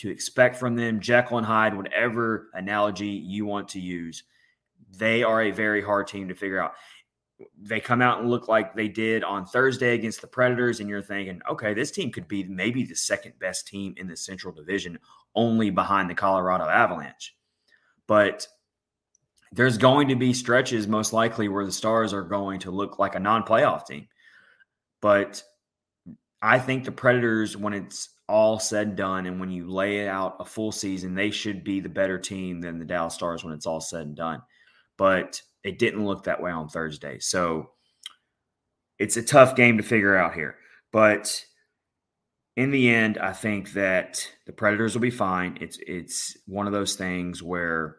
to 0.02 0.10
expect 0.10 0.56
from 0.56 0.76
them. 0.76 1.00
Jekyll 1.00 1.38
and 1.38 1.46
Hyde, 1.46 1.78
whatever 1.78 2.50
analogy 2.56 3.10
you 3.10 3.46
want 3.46 3.70
to 3.70 3.80
use, 3.80 4.24
they 4.98 5.22
are 5.22 5.44
a 5.44 5.52
very 5.52 5.84
hard 5.84 6.08
team 6.08 6.28
to 6.28 6.36
figure 6.36 6.60
out. 6.60 6.74
they 7.60 7.80
come 7.80 8.02
out 8.02 8.20
and 8.20 8.30
look 8.30 8.48
like 8.48 8.76
they 8.76 8.88
did 8.88 9.24
on 9.24 9.46
Thursday 9.46 9.94
against 9.94 10.22
the 10.22 10.28
Predators, 10.28 10.80
and 10.80 10.90
you're 10.90 11.02
thinking, 11.02 11.40
okay, 11.50 11.74
this 11.74 11.92
team 11.92 12.12
could 12.12 12.28
be 12.28 12.44
maybe 12.44 12.84
the 12.84 12.96
second 12.96 13.34
best 13.40 13.68
team 13.68 13.94
in 13.98 14.08
the 14.08 14.18
Central 14.18 14.54
Division, 14.54 14.98
only 15.36 15.70
behind 15.70 16.10
the 16.10 16.16
Colorado 16.16 16.66
Avalanche. 16.66 17.36
But 18.08 18.48
there's 19.52 19.78
going 19.78 20.08
to 20.08 20.16
be 20.16 20.34
stretches, 20.34 20.88
most 20.88 21.14
likely, 21.14 21.48
where 21.48 21.66
the 21.66 21.72
Stars 21.72 22.12
are 22.14 22.24
going 22.24 22.60
to 22.62 22.72
look 22.72 22.98
like 22.98 23.16
a 23.16 23.20
non 23.20 23.44
playoff 23.44 23.86
team. 23.86 24.08
But 25.00 25.44
I 26.42 26.60
think 26.60 26.86
the 26.86 26.92
Predators, 26.92 27.56
when 27.56 27.74
it's 27.74 28.10
all 28.28 28.60
said 28.60 28.88
and 28.88 28.98
done, 28.98 29.26
and 29.26 29.40
when 29.40 29.52
you 29.52 29.70
lay 29.70 30.00
it 30.00 30.08
out 30.08 30.38
a 30.40 30.46
full 30.46 30.72
season, 30.72 31.14
they 31.14 31.32
should 31.32 31.64
be 31.64 31.80
the 31.80 31.90
better 31.90 32.18
team 32.18 32.62
than 32.62 32.80
the 32.80 32.86
Dallas 32.86 33.14
Stars 33.14 33.44
when 33.44 33.54
it's 33.54 33.66
all 33.66 33.82
said 33.82 34.08
and 34.08 34.16
done. 34.16 34.42
But 34.98 35.42
it 35.64 35.78
didn't 35.80 36.06
look 36.06 36.24
that 36.24 36.42
way 36.42 36.52
on 36.52 36.70
Thursday. 36.70 37.20
So 37.20 37.72
it's 38.98 39.18
a 39.18 39.24
tough 39.24 39.56
game 39.56 39.78
to 39.78 39.84
figure 39.84 40.16
out 40.16 40.34
here. 40.34 40.56
But 40.92 41.44
in 42.56 42.72
the 42.72 42.90
end, 42.90 43.18
I 43.18 43.34
think 43.34 43.74
that 43.74 44.28
the 44.46 44.54
Predators 44.54 44.94
will 44.94 45.02
be 45.02 45.10
fine. 45.10 45.58
It's 45.62 45.80
it's 45.86 46.38
one 46.46 46.68
of 46.68 46.74
those 46.74 46.96
things 46.96 47.42
where 47.42 47.98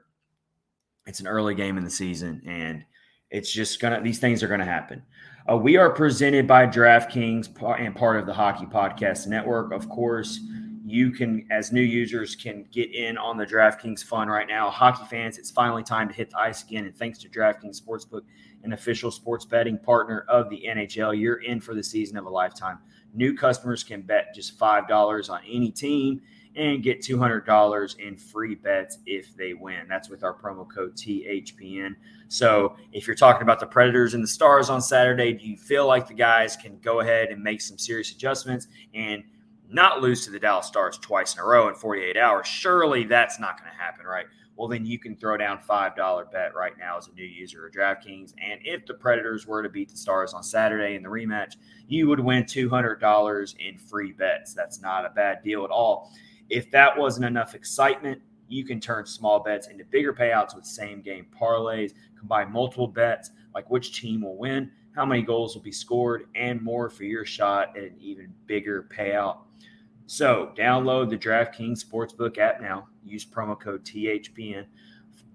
it's 1.07 1.21
an 1.21 1.27
early 1.27 1.55
game 1.55 1.79
in 1.79 1.85
the 1.85 1.91
season, 1.91 2.43
and 2.47 2.85
it's 3.31 3.53
just 3.53 3.81
gonna 3.81 4.01
these 4.03 4.19
things 4.19 4.43
are 4.43 4.49
gonna 4.49 4.65
happen. 4.65 5.03
Uh, 5.51 5.57
we 5.57 5.77
are 5.77 5.91
presented 5.91 6.47
by 6.47 6.65
DraftKings 6.65 7.49
and 7.81 7.97
part 7.97 8.21
of 8.21 8.27
the 8.27 8.33
Hockey 8.33 8.65
Podcast 8.65 9.27
Network. 9.27 9.73
Of 9.73 9.89
course, 9.89 10.39
you 10.85 11.11
can, 11.11 11.45
as 11.51 11.73
new 11.73 11.83
users, 11.83 12.37
can 12.37 12.65
get 12.71 12.95
in 12.95 13.19
on 13.19 13.37
the 13.37 13.45
DraftKings 13.45 14.05
fun 14.05 14.29
right 14.29 14.47
now. 14.47 14.71
Hockey 14.71 15.05
fans, 15.11 15.39
it's 15.39 15.51
finally 15.51 15.83
time 15.83 16.07
to 16.09 16.15
hit 16.15 16.31
the 16.31 16.39
ice 16.39 16.63
again. 16.63 16.85
And 16.85 16.97
thanks 16.97 17.19
to 17.19 17.29
DraftKings 17.29 17.83
Sportsbook, 17.83 18.23
an 18.63 18.73
official 18.73 19.11
sports 19.11 19.45
betting 19.45 19.79
partner 19.79 20.25
of 20.29 20.49
the 20.49 20.63
NHL, 20.65 21.19
you're 21.19 21.43
in 21.43 21.61
for 21.61 21.75
the 21.75 21.83
season 21.83 22.17
of 22.17 22.27
a 22.27 22.31
lifetime. 22.31 22.79
New 23.13 23.35
customers 23.35 23.83
can 23.83 24.03
bet 24.03 24.33
just 24.37 24.57
$5 24.57 25.29
on 25.29 25.41
any 25.51 25.73
team 25.73 26.23
and 26.57 26.83
get 26.83 27.01
$200 27.01 27.99
in 27.99 28.17
free 28.17 28.55
bets 28.55 28.99
if 29.07 29.35
they 29.37 29.55
win. 29.55 29.87
That's 29.89 30.09
with 30.09 30.23
our 30.23 30.35
promo 30.35 30.69
code 30.69 30.95
THPN. 30.97 31.95
So 32.29 32.77
if 32.93 33.07
you're 33.07 33.17
talking 33.17 33.43
about 33.43 33.61
the 33.61 33.67
Predators 33.67 34.15
and 34.15 34.23
the 34.23 34.29
Stars 34.29 34.71
on 34.71 34.81
Saturday, 34.81 35.33
do 35.33 35.47
you 35.47 35.57
feel 35.57 35.87
like 35.87 36.09
the 36.09 36.15
guys 36.15 36.57
can 36.57 36.79
go 36.81 37.01
ahead 37.01 37.29
and 37.29 37.43
make 37.43 37.61
some 37.61 37.79
serious 37.79 38.13
adjustments 38.13 38.69
and 38.95 39.23
not 39.69 40.03
lose 40.03 40.25
to 40.25 40.31
the 40.31 40.39
Dallas 40.39 40.67
Stars 40.67 40.99
twice 40.99 41.35
in 41.35 41.41
a 41.41 41.45
row 41.45 41.69
in 41.69 41.75
48 41.75 42.17
hours? 42.17 42.47
Surely 42.47 43.05
that's 43.05 43.41
not 43.41 43.59
going 43.59 43.71
to 43.71 43.77
happen, 43.77 44.05
right? 44.05 44.27
Well, 44.57 44.69
then 44.69 44.85
you 44.85 44.99
can 44.99 45.17
throw 45.17 45.39
down 45.39 45.59
$5 45.59 46.31
bet 46.31 46.55
right 46.55 46.77
now 46.79 46.99
as 46.99 47.09
a 47.09 47.13
new 47.15 47.25
user 47.25 47.67
of 47.67 47.73
DraftKings. 47.73 48.35
And 48.39 48.61
if 48.63 48.85
the 48.87 48.95
Predators 48.95 49.47
were 49.47 49.63
to 49.63 49.69
beat 49.71 49.89
the 49.89 49.97
Stars 49.97 50.35
on 50.35 50.43
Saturday 50.43 50.95
in 50.95 51.03
the 51.03 51.09
rematch, 51.09 51.57
you 51.89 52.07
would 52.09 52.21
win 52.21 52.45
$200 52.45 53.57
in 53.59 53.79
free 53.79 54.13
bets. 54.13 54.53
That's 54.53 54.81
not 54.81 55.07
a 55.07 55.11
bad 55.11 55.43
deal 55.43 55.65
at 55.65 55.71
all. 55.71 56.13
If 56.53 56.71
that 56.73 56.99
wasn't 56.99 57.25
enough 57.25 57.55
excitement, 57.55 58.21
you 58.47 58.63
can 58.63 58.79
turn 58.79 59.07
small 59.07 59.41
bets 59.41 59.69
into 59.69 59.87
bigger 59.87 60.13
payouts 60.13 60.55
with 60.55 60.67
same 60.67 61.01
game 61.01 61.25
parlays, 61.35 61.95
combine 62.19 62.53
multiple 62.53 62.87
bets 62.87 63.31
like 63.55 63.71
which 63.71 63.99
team 63.99 64.21
will 64.21 64.37
win, 64.37 64.71
how 64.95 65.07
many 65.07 65.23
goals 65.23 65.55
will 65.55 65.63
be 65.63 65.73
scored, 65.73 66.25
and 66.35 66.61
more 66.61 66.91
for 66.91 67.05
your 67.05 67.25
shot 67.25 67.75
at 67.75 67.85
an 67.85 67.95
even 67.99 68.35
bigger 68.45 68.87
payout. 68.95 69.39
So, 70.07 70.53
download 70.55 71.09
the 71.09 71.17
DraftKings 71.17 71.87
Sportsbook 71.87 72.37
app 72.37 72.61
now. 72.61 72.87
Use 73.03 73.25
promo 73.25 73.59
code 73.59 73.83
THPN. 73.87 74.67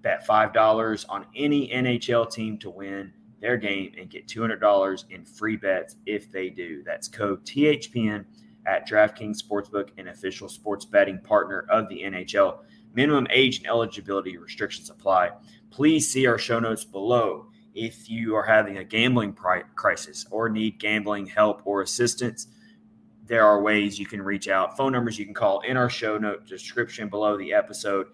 Bet 0.02 0.24
$5 0.24 1.04
on 1.08 1.26
any 1.34 1.68
NHL 1.70 2.30
team 2.30 2.58
to 2.58 2.70
win 2.70 3.12
their 3.40 3.56
game 3.56 3.92
and 3.98 4.08
get 4.08 4.28
$200 4.28 5.04
in 5.10 5.24
free 5.24 5.56
bets 5.56 5.96
if 6.06 6.30
they 6.30 6.48
do. 6.48 6.84
That's 6.84 7.08
code 7.08 7.44
THPN 7.44 8.24
at 8.68 8.86
DraftKings 8.86 9.42
Sportsbook, 9.42 9.88
an 9.96 10.08
official 10.08 10.48
sports 10.48 10.84
betting 10.84 11.18
partner 11.20 11.66
of 11.70 11.88
the 11.88 12.02
NHL. 12.02 12.58
Minimum 12.92 13.26
age 13.30 13.58
and 13.58 13.66
eligibility 13.66 14.36
restrictions 14.36 14.90
apply. 14.90 15.30
Please 15.70 16.10
see 16.10 16.26
our 16.26 16.38
show 16.38 16.60
notes 16.60 16.84
below 16.84 17.46
if 17.74 18.10
you 18.10 18.36
are 18.36 18.42
having 18.44 18.78
a 18.78 18.84
gambling 18.84 19.34
crisis 19.74 20.26
or 20.30 20.48
need 20.48 20.78
gambling 20.78 21.26
help 21.26 21.62
or 21.64 21.80
assistance. 21.80 22.48
There 23.24 23.44
are 23.44 23.62
ways 23.62 23.98
you 23.98 24.06
can 24.06 24.20
reach 24.20 24.48
out, 24.48 24.76
phone 24.76 24.92
numbers 24.92 25.18
you 25.18 25.24
can 25.24 25.34
call 25.34 25.60
in 25.60 25.76
our 25.76 25.88
show 25.88 26.18
note 26.18 26.46
description 26.46 27.08
below 27.08 27.38
the 27.38 27.52
episode 27.54 28.08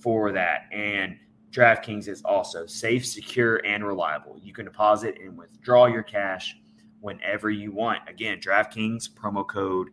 for 0.00 0.32
that. 0.32 0.62
And 0.72 1.16
DraftKings 1.52 2.08
is 2.08 2.22
also 2.22 2.66
safe, 2.66 3.06
secure, 3.06 3.56
and 3.64 3.86
reliable. 3.86 4.38
You 4.42 4.52
can 4.52 4.64
deposit 4.64 5.18
and 5.22 5.36
withdraw 5.36 5.86
your 5.86 6.02
cash 6.02 6.56
whenever 7.00 7.50
you 7.50 7.72
want. 7.72 8.00
Again, 8.08 8.40
DraftKings 8.40 9.10
promo 9.10 9.46
code 9.46 9.88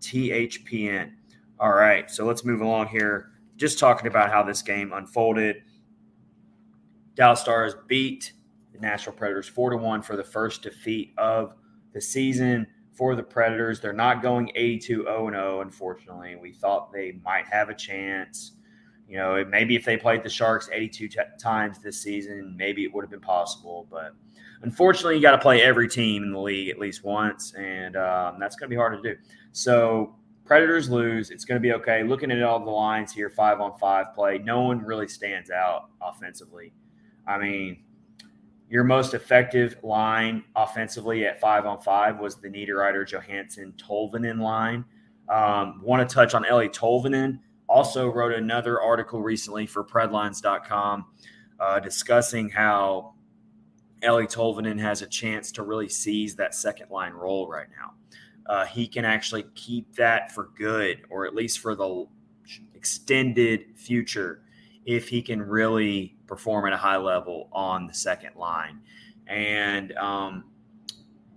THPN. 0.00 1.12
All 1.58 1.72
right, 1.72 2.10
so 2.10 2.24
let's 2.24 2.44
move 2.44 2.60
along 2.60 2.88
here. 2.88 3.30
Just 3.56 3.78
talking 3.78 4.06
about 4.06 4.30
how 4.30 4.42
this 4.42 4.62
game 4.62 4.92
unfolded. 4.92 5.62
Dallas 7.14 7.40
Stars 7.40 7.74
beat 7.86 8.32
the 8.72 8.80
Nashville 8.80 9.12
Predators 9.12 9.48
4 9.48 9.70
to 9.70 9.76
1 9.76 10.02
for 10.02 10.16
the 10.16 10.24
first 10.24 10.62
defeat 10.62 11.14
of 11.16 11.54
the 11.92 12.00
season 12.00 12.66
for 12.92 13.14
the 13.14 13.22
Predators. 13.22 13.80
They're 13.80 13.92
not 13.92 14.22
going 14.22 14.50
82 14.54 15.04
0 15.04 15.30
0, 15.30 15.60
unfortunately. 15.60 16.36
We 16.36 16.52
thought 16.52 16.92
they 16.92 17.20
might 17.24 17.46
have 17.46 17.68
a 17.68 17.74
chance. 17.74 18.52
You 19.08 19.18
know, 19.18 19.44
maybe 19.44 19.76
if 19.76 19.84
they 19.84 19.96
played 19.96 20.22
the 20.22 20.30
Sharks 20.30 20.68
82 20.72 21.08
t- 21.08 21.18
times 21.38 21.78
this 21.78 22.02
season, 22.02 22.56
maybe 22.56 22.84
it 22.84 22.92
would 22.92 23.04
have 23.04 23.10
been 23.10 23.20
possible. 23.20 23.86
But 23.90 24.14
unfortunately, 24.64 25.16
you 25.16 25.22
got 25.22 25.32
to 25.32 25.38
play 25.38 25.62
every 25.62 25.88
team 25.88 26.24
in 26.24 26.32
the 26.32 26.40
league 26.40 26.68
at 26.68 26.78
least 26.78 27.04
once, 27.04 27.54
and 27.54 27.96
um, 27.96 28.38
that's 28.40 28.56
going 28.56 28.68
to 28.68 28.74
be 28.74 28.76
hard 28.76 29.00
to 29.02 29.14
do. 29.14 29.20
So 29.52 30.16
Predators 30.44 30.90
lose. 30.90 31.30
It's 31.30 31.44
going 31.44 31.56
to 31.56 31.62
be 31.62 31.72
okay. 31.72 32.02
Looking 32.02 32.30
at 32.30 32.42
all 32.42 32.62
the 32.62 32.70
lines 32.70 33.12
here, 33.12 33.30
five 33.30 33.60
on 33.60 33.78
five 33.78 34.14
play, 34.14 34.38
no 34.38 34.62
one 34.62 34.84
really 34.84 35.08
stands 35.08 35.50
out 35.50 35.88
offensively. 36.02 36.72
I 37.26 37.38
mean, 37.38 37.78
your 38.68 38.84
most 38.84 39.14
effective 39.14 39.76
line 39.82 40.44
offensively 40.56 41.26
at 41.26 41.40
five 41.40 41.64
on 41.64 41.80
five 41.80 42.18
was 42.18 42.36
the 42.36 42.48
Niederreiter 42.48 43.06
Johansen 43.06 43.72
Tolvanen 43.74 44.40
line. 44.40 44.84
Um, 45.28 45.80
Want 45.82 46.06
to 46.06 46.14
touch 46.14 46.34
on 46.34 46.44
Eeli 46.44 46.68
Tolvanen? 46.68 47.38
Also 47.68 48.10
wrote 48.10 48.32
another 48.32 48.80
article 48.80 49.22
recently 49.22 49.64
for 49.64 49.82
Predlines.com 49.82 51.06
uh, 51.58 51.80
discussing 51.80 52.50
how 52.50 53.13
Eeli 54.04 54.26
Tolvanen 54.26 54.78
has 54.80 55.02
a 55.02 55.06
chance 55.06 55.50
to 55.52 55.62
really 55.62 55.88
seize 55.88 56.36
that 56.36 56.54
second 56.54 56.90
line 56.90 57.12
role 57.12 57.48
right 57.48 57.68
now 57.76 57.94
uh, 58.46 58.66
he 58.66 58.86
can 58.86 59.04
actually 59.04 59.44
keep 59.54 59.94
that 59.96 60.32
for 60.32 60.50
good, 60.56 61.02
or 61.08 61.26
at 61.26 61.34
least 61.34 61.60
for 61.60 61.74
the 61.74 62.06
extended 62.74 63.64
future, 63.74 64.42
if 64.84 65.08
he 65.08 65.22
can 65.22 65.40
really 65.40 66.16
perform 66.26 66.66
at 66.66 66.72
a 66.72 66.76
high 66.76 66.96
level 66.96 67.48
on 67.52 67.86
the 67.86 67.94
second 67.94 68.36
line. 68.36 68.80
And 69.26 69.92
um, 69.96 70.44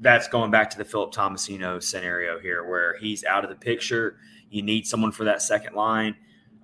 that's 0.01 0.27
going 0.27 0.51
back 0.51 0.69
to 0.71 0.77
the 0.77 0.83
Philip 0.83 1.13
Tomasino 1.13 1.81
scenario 1.81 2.39
here, 2.39 2.67
where 2.67 2.97
he's 2.97 3.23
out 3.23 3.43
of 3.45 3.49
the 3.49 3.55
picture. 3.55 4.17
You 4.49 4.61
need 4.61 4.85
someone 4.85 5.13
for 5.13 5.23
that 5.23 5.41
second 5.41 5.75
line. 5.75 6.15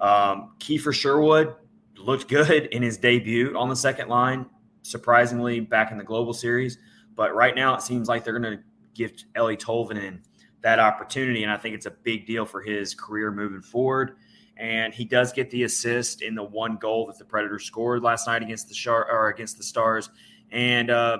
Um, 0.01 0.51
Kiefer 0.59 0.93
Sherwood 0.93 1.55
looked 1.97 2.27
good 2.27 2.65
in 2.65 2.83
his 2.83 2.97
debut 2.97 3.57
on 3.57 3.69
the 3.69 3.75
second 3.75 4.09
line, 4.09 4.45
surprisingly 4.83 5.59
back 5.59 5.91
in 5.91 5.97
the 5.97 6.03
Global 6.03 6.33
Series. 6.33 6.77
But 7.15 7.35
right 7.35 7.55
now, 7.55 7.75
it 7.75 7.81
seems 7.81 8.07
like 8.07 8.23
they're 8.23 8.39
going 8.39 8.57
to 8.57 8.63
give 8.93 9.13
Eeli 9.35 9.57
Tolvanen 9.57 10.19
that 10.61 10.79
opportunity. 10.79 11.43
And 11.43 11.51
I 11.51 11.57
think 11.57 11.75
it's 11.75 11.85
a 11.85 11.91
big 11.91 12.25
deal 12.25 12.45
for 12.45 12.61
his 12.61 12.93
career 12.93 13.31
moving 13.31 13.61
forward. 13.61 14.17
And 14.57 14.93
he 14.93 15.03
does 15.03 15.33
get 15.33 15.49
the 15.49 15.63
assist 15.63 16.21
in 16.21 16.35
the 16.35 16.43
one 16.43 16.77
goal 16.77 17.07
that 17.07 17.17
the 17.17 17.25
Predators 17.25 17.65
scored 17.65 18.03
last 18.03 18.27
night 18.27 18.43
against 18.43 18.69
the 18.69 18.75
Shark 18.75 19.07
or 19.11 19.29
against 19.29 19.57
the 19.57 19.63
Stars. 19.63 20.09
And 20.51 20.91
uh, 20.91 21.17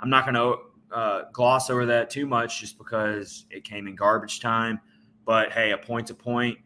I'm 0.00 0.10
not 0.10 0.24
going 0.24 0.34
to 0.34 0.94
uh, 0.94 1.22
gloss 1.32 1.70
over 1.70 1.86
that 1.86 2.10
too 2.10 2.26
much 2.26 2.60
just 2.60 2.78
because 2.78 3.46
it 3.50 3.64
came 3.64 3.86
in 3.86 3.94
garbage 3.94 4.40
time. 4.40 4.80
But 5.24 5.52
hey, 5.52 5.72
a 5.72 5.78
point 5.78 6.06
to 6.08 6.14
point, 6.14 6.58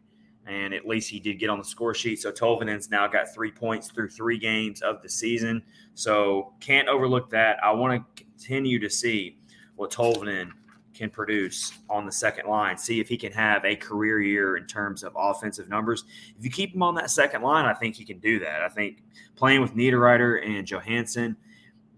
and 0.47 0.73
at 0.73 0.87
least 0.87 1.09
he 1.09 1.19
did 1.19 1.39
get 1.39 1.49
on 1.49 1.57
the 1.57 1.63
score 1.63 1.93
sheet. 1.93 2.21
So 2.21 2.31
Tolvanen's 2.31 2.89
now 2.89 3.07
got 3.07 3.33
three 3.33 3.51
points 3.51 3.89
through 3.89 4.09
three 4.09 4.37
games 4.37 4.81
of 4.81 5.01
the 5.01 5.09
season. 5.09 5.63
So 5.93 6.53
can't 6.59 6.87
overlook 6.87 7.29
that. 7.29 7.63
I 7.63 7.71
want 7.71 8.03
to 8.17 8.23
continue 8.23 8.79
to 8.79 8.89
see 8.89 9.37
what 9.75 9.91
Tolvanen 9.91 10.49
can 10.93 11.09
produce 11.09 11.79
on 11.89 12.05
the 12.05 12.11
second 12.11 12.47
line. 12.47 12.77
See 12.77 12.99
if 12.99 13.07
he 13.07 13.17
can 13.17 13.31
have 13.31 13.65
a 13.65 13.75
career 13.75 14.21
year 14.21 14.57
in 14.57 14.65
terms 14.65 15.03
of 15.03 15.13
offensive 15.17 15.69
numbers. 15.69 16.03
If 16.37 16.43
you 16.43 16.51
keep 16.51 16.75
him 16.75 16.83
on 16.83 16.95
that 16.95 17.09
second 17.09 17.41
line, 17.41 17.65
I 17.65 17.73
think 17.73 17.95
he 17.95 18.05
can 18.05 18.19
do 18.19 18.39
that. 18.39 18.61
I 18.61 18.69
think 18.69 19.03
playing 19.35 19.61
with 19.61 19.75
Niederreiter 19.75 20.45
and 20.45 20.67
Johansen, 20.67 21.35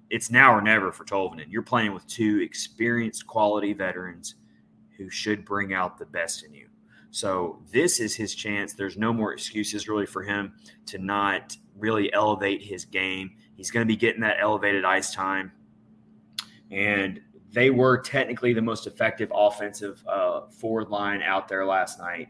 it's 0.10 0.31
now 0.31 0.53
or 0.55 0.62
never 0.62 0.91
for 0.91 1.03
Tolvanen. 1.03 1.45
You're 1.49 1.63
playing 1.63 1.93
with 1.93 2.08
two 2.08 2.39
experienced 2.41 3.27
quality 3.27 3.73
veterans 3.73 4.36
who 4.97 5.10
should 5.10 5.43
bring 5.43 5.73
out 5.73 5.97
the 5.97 6.05
best 6.05 6.45
in 6.45 6.53
you. 6.53 6.67
So 7.15 7.62
this 7.71 8.01
is 8.01 8.13
his 8.13 8.36
chance. 8.36 8.73
There's 8.73 8.97
no 8.97 9.13
more 9.13 9.32
excuses 9.32 9.88
really 9.88 10.06
for 10.06 10.21
him 10.21 10.54
to 10.88 10.97
not 10.97 11.56
really 11.78 12.12
elevate 12.12 12.62
his 12.62 12.84
game. 12.84 13.38
He's 13.56 13.71
going 13.71 13.88
to 13.88 13.88
be 13.88 13.95
getting 13.95 14.19
that 14.19 14.36
elevated 14.41 14.84
ice 14.84 15.13
time 15.13 15.54
and 16.71 17.21
they 17.54 17.69
were 17.69 17.97
technically 17.97 18.51
the 18.51 18.62
most 18.62 18.86
effective 18.86 19.32
offensive 19.34 20.04
uh, 20.08 20.47
forward 20.47 20.89
line 20.89 21.21
out 21.21 21.47
there 21.47 21.65
last 21.65 21.99
night. 21.99 22.28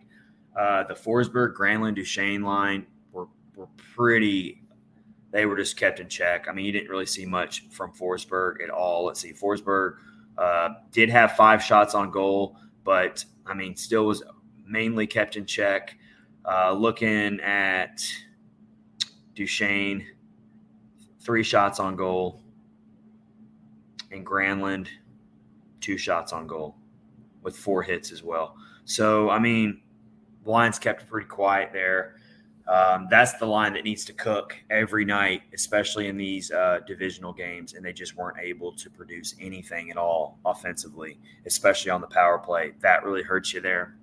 Uh, 0.56 0.84
the 0.84 0.94
Forsberg, 0.94 1.56
Granlund, 1.56 1.96
Duchene 1.96 2.44
line 2.44 2.86
were 3.12 3.28
were 3.56 3.68
pretty. 3.96 4.62
They 5.32 5.48
were 5.48 5.58
just 5.58 5.78
kept 5.78 6.00
in 6.00 6.10
check. 6.10 6.46
I 6.48 6.54
mean, 6.54 6.64
you 6.64 6.72
didn't 6.72 6.90
really 6.90 7.08
see 7.08 7.26
much 7.26 7.68
from 7.72 7.92
Forsberg 7.92 8.64
at 8.64 8.70
all. 8.70 9.06
Let's 9.06 9.20
see, 9.20 9.34
Forsberg 9.34 9.96
uh, 10.38 10.70
did 10.92 11.10
have 11.10 11.36
five 11.36 11.64
shots 11.64 11.96
on 11.96 12.12
goal, 12.12 12.58
but 12.84 13.26
I 13.48 13.56
mean, 13.56 13.76
still 13.76 14.06
was 14.06 14.24
mainly 14.68 15.08
kept 15.08 15.36
in 15.36 15.46
check. 15.46 15.98
Uh, 16.48 16.74
looking 16.74 17.40
at 17.40 18.04
Duchene, 19.34 20.06
three 21.20 21.44
shots 21.44 21.80
on 21.80 21.96
goal, 21.96 22.42
and 24.12 24.26
Granlund, 24.26 24.88
two 25.82 25.98
shots 25.98 26.34
on 26.34 26.48
goal 26.48 26.76
with 27.42 27.56
four 27.56 27.84
hits 27.84 28.12
as 28.12 28.24
well. 28.24 28.56
So, 28.86 29.30
I 29.30 29.40
mean, 29.40 29.82
the 30.44 30.52
line's 30.52 30.80
kept 30.80 31.08
pretty 31.08 31.28
quiet 31.28 31.72
there. 31.74 32.16
Um, 32.68 33.08
that's 33.12 33.34
the 33.34 33.46
line 33.46 33.74
that 33.74 33.84
needs 33.84 34.06
to 34.06 34.14
cook 34.14 34.56
every 34.72 35.06
night, 35.06 35.44
especially 35.54 36.08
in 36.08 36.18
these 36.18 36.52
uh, 36.52 36.80
divisional 36.88 37.34
games. 37.34 37.74
And 37.74 37.86
they 37.86 37.94
just 37.94 38.16
weren't 38.16 38.38
able 38.40 38.72
to 38.74 38.90
produce 38.90 39.36
anything 39.40 39.92
at 39.92 39.98
all 39.98 40.40
offensively, 40.46 41.20
especially 41.46 41.92
on 41.92 42.02
the 42.02 42.08
power 42.08 42.40
play. 42.40 42.74
That 42.82 43.04
really 43.04 43.22
hurts 43.22 43.54
you 43.54 43.62
there. 43.62 43.98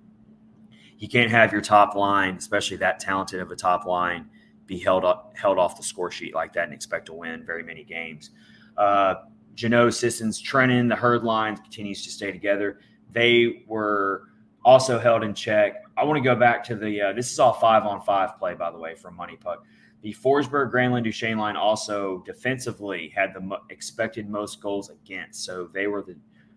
You 1.03 1.09
can't 1.09 1.29
have 1.31 1.51
your 1.51 1.59
top 1.59 1.95
line, 1.95 2.37
especially 2.37 2.77
that 2.77 2.97
talented 2.97 3.41
of 3.41 3.51
a 3.51 3.57
top 3.57 3.85
line, 3.85 4.29
be 4.67 4.79
held 4.79 5.03
up, 5.03 5.33
held 5.35 5.59
off 5.59 5.75
the 5.75 5.83
score 5.83 6.09
sheet 6.09 6.33
like 6.33 6.53
that 6.53 6.63
and 6.63 6.73
expect 6.73 7.07
to 7.07 7.13
win 7.13 7.45
very 7.45 7.61
many 7.61 7.83
games. 7.83 8.29
Uh, 8.77 9.15
Jeannot, 9.53 9.93
Sissons, 9.93 10.41
Trenin, 10.41 10.87
the 10.87 10.95
herd 10.95 11.25
line 11.25 11.57
continues 11.57 12.05
to 12.05 12.09
stay 12.09 12.31
together. 12.31 12.79
They 13.11 13.65
were 13.67 14.29
also 14.63 14.97
held 14.97 15.25
in 15.25 15.33
check. 15.33 15.83
I 15.97 16.05
want 16.05 16.19
to 16.19 16.23
go 16.23 16.37
back 16.37 16.63
to 16.67 16.75
the. 16.77 17.01
Uh, 17.01 17.11
this 17.11 17.33
is 17.33 17.37
all 17.37 17.51
five 17.51 17.83
on 17.83 17.99
five 17.99 18.39
play, 18.39 18.53
by 18.53 18.71
the 18.71 18.77
way, 18.77 18.95
from 18.95 19.17
MoneyPuck. 19.17 19.57
The 20.03 20.13
Forsberg, 20.13 20.71
Granlund, 20.71 21.03
Duchene 21.03 21.37
line 21.37 21.57
also 21.57 22.23
defensively 22.25 23.11
had 23.13 23.33
the 23.33 23.41
mo- 23.41 23.63
expected 23.69 24.29
most 24.29 24.61
goals 24.61 24.89
against. 24.89 25.43
So 25.43 25.69
they 25.73 25.87
were 25.87 26.01
the 26.01 26.15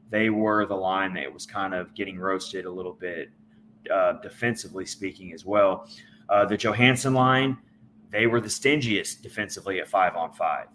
they 0.09 0.31
were 0.31 0.67
the 0.67 0.77
line 0.77 1.15
that 1.15 1.35
was 1.35 1.47
kind 1.47 1.75
of 1.75 1.97
getting 1.97 2.17
roasted 2.17 2.65
a 2.65 2.71
little 2.71 2.93
bit 2.93 3.33
uh, 3.91 4.15
defensively 4.23 4.87
speaking 4.87 5.33
as 5.33 5.45
well. 5.45 5.89
Uh, 6.29 6.45
the 6.45 6.57
Johansen 6.57 7.15
line, 7.15 7.59
they 8.11 8.27
were 8.27 8.41
the 8.41 8.49
stingiest 8.49 9.23
defensively 9.23 9.81
at 9.81 9.89
five 9.89 10.17
on 10.17 10.33
five. 10.33 10.67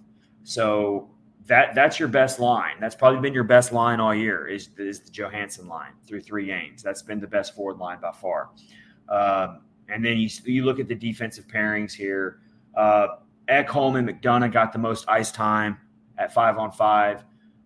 So 0.43 1.10
that 1.47 1.76
that's 1.76 2.00
your 2.00 2.08
best 2.08 2.39
line. 2.39 2.76
That's 2.80 2.95
probably 2.95 3.19
been 3.19 3.34
your 3.34 3.43
best 3.43 3.71
line 3.71 4.00
all 4.00 4.13
year. 4.13 4.47
Is 4.47 4.69
is 4.78 5.02
the 5.02 5.12
Johansen 5.12 5.67
line 5.67 5.93
through 6.06 6.21
three 6.21 6.45
games? 6.45 6.84
That's 6.84 7.02
been 7.02 7.19
the 7.19 7.28
best 7.28 7.56
forward 7.56 7.78
line 7.78 8.00
by 8.02 8.12
far. 8.12 8.50
Um, 9.10 9.62
and 9.89 10.04
then 10.06 10.17
you 10.17 10.30
you 10.45 10.63
look 10.65 10.80
at 10.80 10.88
the 10.88 10.95
defensive 10.95 11.47
pairings 11.47 11.93
here. 11.93 12.39
Uh, 12.76 13.08
Ekholm 13.50 13.97
and 13.97 14.08
McDonagh 14.08 14.54
got 14.54 14.71
the 14.71 14.80
most 14.80 15.06
ice 15.10 15.32
time 15.32 15.78
at 16.17 16.34
five 16.34 16.58
on 16.58 16.71
five. 16.71 17.24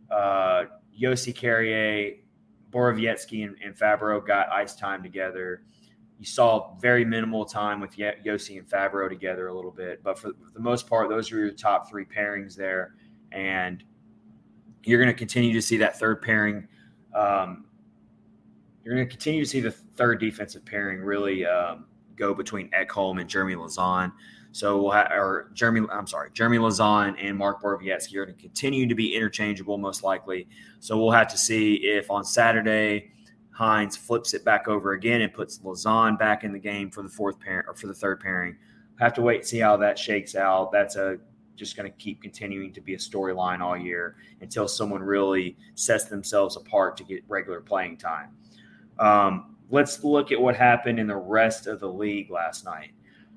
Uh, 0.10 0.65
Josi 0.99 1.36
Carrier, 1.36 2.15
Borowiecki, 2.75 3.45
and, 3.45 3.55
and 3.63 3.75
Fabbro 3.75 4.25
got 4.25 4.49
ice 4.49 4.75
time 4.75 5.01
together. 5.01 5.63
You 6.19 6.25
saw 6.25 6.75
very 6.77 7.05
minimal 7.05 7.45
time 7.45 7.79
with 7.79 7.95
Josi 7.95 8.57
and 8.57 8.67
Fabbro 8.69 9.09
together 9.09 9.47
a 9.47 9.53
little 9.53 9.71
bit, 9.71 10.03
but 10.03 10.19
for 10.19 10.31
the 10.53 10.59
most 10.59 10.88
part, 10.88 11.09
those 11.09 11.31
are 11.31 11.38
your 11.38 11.51
top 11.51 11.89
three 11.89 12.05
pairings 12.05 12.55
there 12.55 12.95
and 13.31 13.83
you're 14.83 14.99
going 15.01 15.13
to 15.13 15.17
continue 15.17 15.51
to 15.53 15.61
see 15.61 15.77
that 15.77 15.99
third 15.99 16.21
pairing. 16.21 16.67
Um, 17.13 17.65
you're 18.83 18.95
going 18.95 19.07
to 19.07 19.11
continue 19.11 19.43
to 19.43 19.49
see 19.49 19.59
the 19.59 19.71
third 19.71 20.19
defensive 20.19 20.63
pairing 20.63 20.99
really 20.99 21.45
um, 21.45 21.85
go 22.15 22.33
between 22.33 22.69
Ekholm 22.69 23.19
and 23.19 23.29
Jeremy 23.29 23.55
Lauzon. 23.55 24.11
So 24.55 24.81
we'll 24.81 24.91
have, 24.91 25.11
or 25.11 25.51
Jeremy, 25.53 25.85
I'm 25.91 26.07
sorry, 26.07 26.29
Jeremy 26.31 26.59
Lauzon 26.59 27.17
and 27.19 27.37
Mark 27.37 27.61
Borowiecki 27.61 28.15
are 28.15 28.23
going 28.23 28.37
to 28.37 28.41
continue 28.41 28.87
to 28.87 28.95
be 28.95 29.13
interchangeable, 29.13 29.77
most 29.77 30.01
likely. 30.01 30.47
So 30.79 30.97
we'll 30.97 31.11
have 31.11 31.27
to 31.27 31.37
see 31.37 31.73
if 31.73 32.09
on 32.09 32.23
Saturday 32.23 33.11
Hynes 33.51 33.97
flips 33.97 34.33
it 34.33 34.45
back 34.45 34.69
over 34.69 34.93
again 34.93 35.19
and 35.19 35.33
puts 35.33 35.59
Lauzon 35.59 36.17
back 36.17 36.45
in 36.45 36.53
the 36.53 36.59
game 36.59 36.89
for 36.89 37.03
the 37.03 37.09
fourth 37.09 37.37
parent 37.37 37.67
or 37.67 37.73
for 37.73 37.87
the 37.87 37.93
third 37.93 38.21
pairing. 38.21 38.55
Have 38.97 39.13
to 39.15 39.21
wait 39.21 39.39
and 39.39 39.45
see 39.45 39.59
how 39.59 39.75
that 39.75 39.99
shakes 39.99 40.37
out. 40.37 40.71
That's 40.71 40.95
a 40.95 41.17
just 41.57 41.75
going 41.75 41.91
to 41.91 41.97
keep 41.97 42.21
continuing 42.21 42.71
to 42.71 42.79
be 42.79 42.93
a 42.93 42.97
storyline 42.97 43.59
all 43.59 43.75
year 43.75 44.15
until 44.39 44.69
someone 44.69 45.03
really 45.03 45.57
sets 45.73 46.05
themselves 46.05 46.55
apart 46.55 46.95
to 46.95 47.03
get 47.03 47.25
regular 47.27 47.59
playing 47.59 47.97
time. 47.97 48.29
Um, 48.99 49.57
let's 49.69 50.01
look 50.05 50.31
at 50.31 50.39
what 50.39 50.55
happened 50.55 50.97
in 50.97 51.07
the 51.07 51.17
rest 51.17 51.67
of 51.67 51.81
the 51.81 51.89
league 51.89 52.31
last 52.31 52.63
night. 52.63 52.91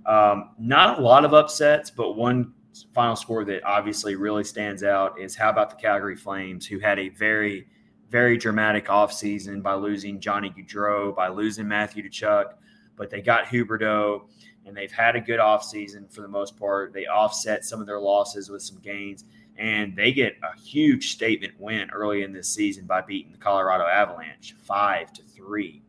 Um, 0.09 0.51
not 0.59 0.99
a 0.99 1.03
lot 1.03 1.27
of 1.27 1.35
upsets, 1.35 1.90
but 1.90 2.14
one 2.14 2.55
final 2.94 3.14
score 3.14 3.44
that 3.44 3.62
obviously 3.64 4.16
really 4.16 4.42
stands 4.42 4.83
out 4.83 5.21
is 5.21 5.37
how 5.37 5.51
about 5.51 5.68
the 5.68 5.77
Calgary 5.77 6.16
Flames, 6.16 6.66
who 6.66 6.79
had 6.79 6.99
a 6.99 7.11
very, 7.11 7.66
very 8.09 8.38
dramatic 8.38 8.87
offseason 8.87 9.62
by 9.62 9.75
losing 9.75 10.18
Johnny 10.18 10.51
Gaudreau, 10.51 11.14
by 11.14 11.29
losing 11.29 11.68
Matthew 11.68 12.09
Tkachuk, 12.09 12.55
but 12.97 13.11
they 13.11 13.21
got 13.21 13.44
Huberdeau 13.44 14.23
and 14.64 14.77
they've 14.77 14.92
had 14.92 15.14
a 15.16 15.21
good 15.21 15.40
offseason 15.40 16.12
for 16.12 16.23
the 16.23 16.29
most 16.29 16.57
part. 16.59 16.92
They 16.92 17.07
offset 17.07 17.64
some 17.64 17.81
of 17.81 17.87
their 17.87 18.01
losses 18.01 18.51
with 18.51 18.62
some 18.62 18.79
gains, 18.79 19.25
and 19.57 19.97
they 19.97 20.12
get 20.12 20.37
a 20.42 20.59
huge 20.59 21.12
statement 21.12 21.55
win 21.59 21.90
early 21.90 22.23
in 22.23 22.33
this 22.33 22.49
season 22.49 22.87
by 22.87 23.01
beating 23.01 23.33
the 23.33 23.38
Colorado 23.38 23.85
Avalanche 23.85 24.55
five 24.62 25.12
to 25.14 25.23
three. 25.23 25.83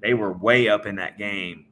They 0.00 0.14
were 0.14 0.32
way 0.32 0.68
up 0.68 0.86
in 0.86 0.96
that 0.96 1.18
game. 1.18 1.63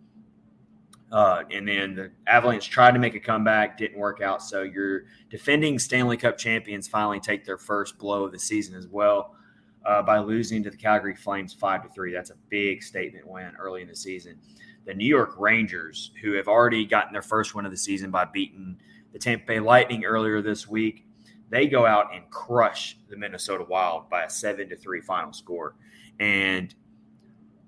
Uh, 1.13 1.43
and 1.51 1.69
then 1.69 1.95
the 1.95 2.11
Avalanche 2.27 2.71
tried 2.71 2.93
to 2.93 2.99
make 2.99 3.15
a 3.15 3.21
comeback, 3.21 3.77
didn't 3.77 3.99
work 3.99 4.23
out. 4.23 4.43
So 4.43 4.63
your 4.63 5.03
defending 5.29 5.79
Stanley 5.79 6.17
Cup 6.17 6.39
champions 6.39 6.89
finally 6.89 7.21
take 7.21 7.45
their 7.45 7.59
first 7.59 7.99
blow 7.99 8.25
of 8.25 8.33
the 8.33 8.39
season 8.39 8.75
as 8.75 8.89
well 8.89 9.37
uh, 9.85 10.03
by 10.03 10.19
losing 10.21 10.63
to 10.63 10.71
the 10.71 10.77
Calgary 10.77 11.15
Flames 11.15 11.53
five 11.53 11.83
to 11.83 11.89
three. 11.91 12.13
That's 12.13 12.31
a 12.31 12.37
big 12.49 12.83
statement 12.83 13.27
win 13.27 13.53
early 13.61 13.83
in 13.83 13.89
the 13.89 13.97
season 13.97 14.39
the 14.85 14.95
New 14.95 15.07
York 15.07 15.35
Rangers, 15.39 16.11
who 16.23 16.33
have 16.33 16.49
already 16.49 16.85
gotten 16.85 17.13
their 17.13 17.23
first 17.23 17.55
win 17.55 17.65
of 17.65 17.71
the 17.71 17.77
season 17.77 18.11
by 18.11 18.25
beating 18.25 18.77
the 19.13 19.19
Tampa 19.19 19.47
Bay 19.47 19.61
Lightning 19.61 20.05
earlier 20.05 20.43
this 20.43 20.67
week, 20.67 21.07
they 21.51 21.67
go 21.67 21.87
out 21.87 22.15
and 22.15 22.29
crush 22.31 22.97
the 23.09 23.17
Minnesota 23.17 23.65
Wild 23.69 24.09
by 24.09 24.25
a 24.25 24.31
seven 24.31 24.69
to 24.71 24.77
three 24.77 25.01
final 25.01 25.33
score. 25.33 25.77
And 26.19 26.75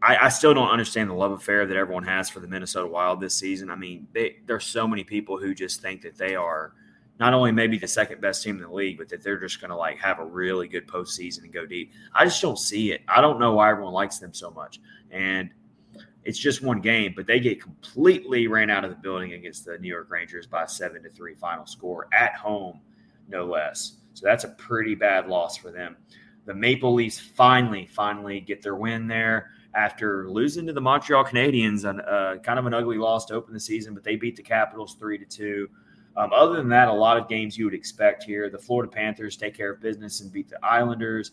I, 0.04 0.26
I, 0.26 0.28
still 0.28 0.52
don't 0.52 0.68
understand 0.68 1.08
the 1.08 1.14
love 1.14 1.32
affair 1.32 1.64
that 1.64 1.76
everyone 1.76 2.04
has 2.04 2.28
for 2.28 2.40
the 2.40 2.46
Minnesota 2.46 2.86
Wild 2.86 3.20
this 3.20 3.34
season. 3.34 3.70
I 3.70 3.76
mean, 3.76 4.06
they, 4.12 4.36
there's 4.46 4.66
so 4.66 4.86
many 4.86 5.02
people 5.02 5.38
who 5.38 5.54
just 5.54 5.80
think 5.80 6.02
that 6.02 6.18
they 6.18 6.34
are 6.34 6.74
not 7.18 7.32
only 7.32 7.52
maybe 7.52 7.78
the 7.78 7.88
second 7.88 8.20
best 8.20 8.42
team 8.42 8.56
in 8.56 8.62
the 8.62 8.72
league, 8.72 8.98
but 8.98 9.08
that 9.08 9.22
they're 9.22 9.40
just 9.40 9.62
going 9.62 9.70
to 9.70 9.76
like 9.76 9.98
have 9.98 10.18
a 10.18 10.24
really 10.24 10.68
good 10.68 10.86
postseason 10.86 11.44
and 11.44 11.54
go 11.54 11.64
deep. 11.64 11.92
I 12.14 12.24
just 12.24 12.42
don't 12.42 12.58
see 12.58 12.92
it. 12.92 13.00
I 13.08 13.22
don't 13.22 13.40
know 13.40 13.54
why 13.54 13.70
everyone 13.70 13.94
likes 13.94 14.18
them 14.18 14.34
so 14.34 14.50
much. 14.50 14.78
And 15.10 15.48
it's 16.24 16.38
just 16.38 16.62
one 16.62 16.80
game, 16.80 17.14
but 17.16 17.26
they 17.26 17.40
get 17.40 17.62
completely 17.62 18.46
ran 18.46 18.68
out 18.68 18.84
of 18.84 18.90
the 18.90 18.96
building 18.96 19.32
against 19.32 19.64
the 19.64 19.78
New 19.78 19.88
York 19.88 20.10
Rangers 20.10 20.46
by 20.46 20.66
seven 20.66 21.02
to 21.04 21.08
three 21.08 21.34
final 21.34 21.64
score 21.64 22.08
at 22.12 22.34
home, 22.34 22.80
no 23.28 23.46
less. 23.46 23.94
So 24.12 24.26
that's 24.26 24.44
a 24.44 24.48
pretty 24.48 24.94
bad 24.94 25.28
loss 25.28 25.56
for 25.56 25.70
them. 25.70 25.96
The 26.44 26.54
Maple 26.54 26.92
Leafs 26.92 27.18
finally, 27.18 27.86
finally 27.86 28.40
get 28.40 28.60
their 28.60 28.74
win 28.74 29.06
there 29.06 29.50
after 29.74 30.28
losing 30.30 30.66
to 30.66 30.72
the 30.72 30.80
Montreal 30.80 31.24
Canadiens, 31.24 31.88
and 31.88 32.00
uh, 32.02 32.40
kind 32.42 32.58
of 32.58 32.66
an 32.66 32.74
ugly 32.74 32.96
loss 32.96 33.24
to 33.26 33.34
open 33.34 33.52
the 33.52 33.60
season, 33.60 33.94
but 33.94 34.04
they 34.04 34.16
beat 34.16 34.36
the 34.36 34.42
Capitals 34.42 34.96
three 34.98 35.18
to 35.18 35.24
two. 35.24 35.68
Um, 36.16 36.32
other 36.32 36.56
than 36.56 36.68
that, 36.68 36.88
a 36.88 36.92
lot 36.92 37.16
of 37.16 37.28
games 37.28 37.58
you 37.58 37.64
would 37.64 37.74
expect 37.74 38.22
here. 38.22 38.48
The 38.48 38.58
Florida 38.58 38.90
Panthers 38.90 39.36
take 39.36 39.54
care 39.54 39.72
of 39.72 39.80
business 39.80 40.20
and 40.20 40.32
beat 40.32 40.48
the 40.48 40.58
Islanders. 40.64 41.32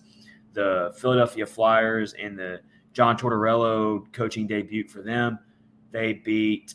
The 0.54 0.94
Philadelphia 0.98 1.46
Flyers 1.46 2.14
and 2.14 2.38
the 2.38 2.62
John 2.94 3.18
Tortorella 3.18 4.12
coaching 4.12 4.48
debut 4.48 4.88
for 4.88 5.02
them. 5.02 5.40
They 5.92 6.14
beat 6.14 6.74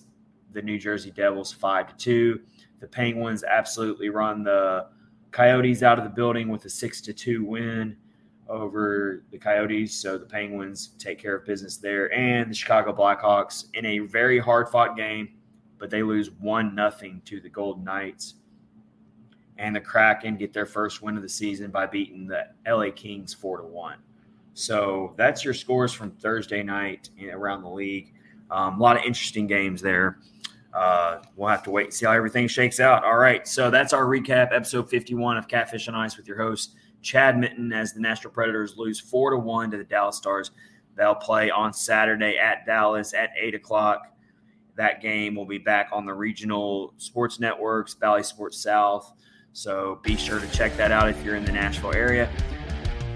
the 0.53 0.63
New 0.63 0.79
Jersey 0.79 1.11
Devils 1.11 1.53
five 1.53 1.89
to 1.89 1.97
two. 1.97 2.41
The 2.81 2.87
Penguins 2.87 3.43
absolutely 3.43 4.09
run 4.09 4.45
the 4.45 4.87
Coyotes 5.33 5.83
out 5.83 5.99
of 5.99 6.05
the 6.05 6.11
building 6.11 6.49
with 6.49 6.65
a 6.65 6.71
six 6.71 7.01
to 7.03 7.13
two 7.13 7.45
win 7.45 7.97
over 8.49 9.25
the 9.31 9.39
Coyotes. 9.39 9.95
So 9.95 10.19
the 10.19 10.27
Penguins 10.27 10.91
take 10.99 11.19
care 11.19 11.37
of 11.37 11.45
business 11.45 11.77
there, 11.77 12.13
and 12.13 12.51
the 12.51 12.55
Chicago 12.55 12.93
Blackhawks 12.93 13.67
in 13.75 13.85
a 13.87 13.99
very 14.01 14.39
hard 14.39 14.69
fought 14.69 14.97
game, 14.97 15.29
but 15.79 15.91
they 15.91 16.03
lose 16.03 16.31
one 16.31 16.75
nothing 16.75 17.23
to 17.27 17.41
the 17.41 17.49
Golden 17.49 17.85
Knights. 17.85 18.35
And 19.59 19.75
the 19.75 19.81
Kraken 19.81 20.37
get 20.37 20.53
their 20.53 20.67
first 20.67 21.01
win 21.01 21.17
of 21.17 21.23
the 21.23 21.29
season 21.29 21.71
by 21.71 21.87
beating 21.87 22.27
the 22.27 22.47
LA 22.67 22.91
Kings 22.95 23.33
four 23.33 23.57
to 23.59 23.65
one. 23.65 23.97
So 24.53 25.15
that's 25.17 25.45
your 25.45 25.55
scores 25.55 25.93
from 25.93 26.11
Thursday 26.13 26.63
night 26.63 27.11
around 27.31 27.63
the 27.63 27.71
league. 27.71 28.15
Um, 28.51 28.81
a 28.81 28.83
lot 28.83 28.97
of 28.97 29.03
interesting 29.05 29.47
games 29.47 29.83
there. 29.83 30.19
Uh, 30.73 31.23
we'll 31.37 31.49
have 31.49 31.63
to 31.63 31.71
wait 31.71 31.85
and 31.85 31.95
see 31.95 32.07
how 32.07 32.13
everything 32.13 32.47
shakes 32.49 32.81
out. 32.81 33.03
All 33.03 33.17
right. 33.17 33.49
So 33.49 33.71
that's 33.71 33.93
our 33.93 34.05
recap, 34.05 34.55
episode 34.55 34.91
51 34.91 35.39
of 35.39 35.49
Catfish 35.49 35.89
on 35.89 35.95
Ice 35.95 36.17
with 36.17 36.29
your 36.29 36.37
host, 36.37 36.75
Chad 37.03 37.39
Minton 37.39 37.73
as 37.73 37.93
the 37.93 38.01
Nashville 38.01 38.31
Predators 38.31 38.77
lose 38.77 38.99
four 39.01 39.31
to 39.31 39.37
one 39.37 39.71
to 39.71 39.77
the 39.77 39.85
Dallas 39.85 40.17
Stars. 40.17 40.51
They'll 40.97 41.15
play 41.15 41.51
on 41.51 41.73
Saturday 41.73 42.39
at 42.39 42.67
Dallas 42.67 43.15
at 43.15 43.31
eight 43.39 43.55
o'clock. 43.55 44.01
That 44.77 45.01
game 45.01 45.35
will 45.35 45.47
be 45.47 45.59
back 45.59 45.89
on 45.93 46.05
the 46.05 46.15
regional 46.15 46.95
sports 46.99 47.41
networks, 47.41 47.95
Bally 47.95 48.23
Sports 48.23 48.63
South. 48.63 49.13
So 49.53 50.01
be 50.03 50.17
sure 50.17 50.39
to 50.39 50.51
check 50.51 50.77
that 50.77 50.93
out 50.93 51.09
if 51.09 51.25
you're 51.25 51.37
in 51.37 51.45
the 51.45 51.53
Nashville 51.53 51.95
area. 51.95 52.31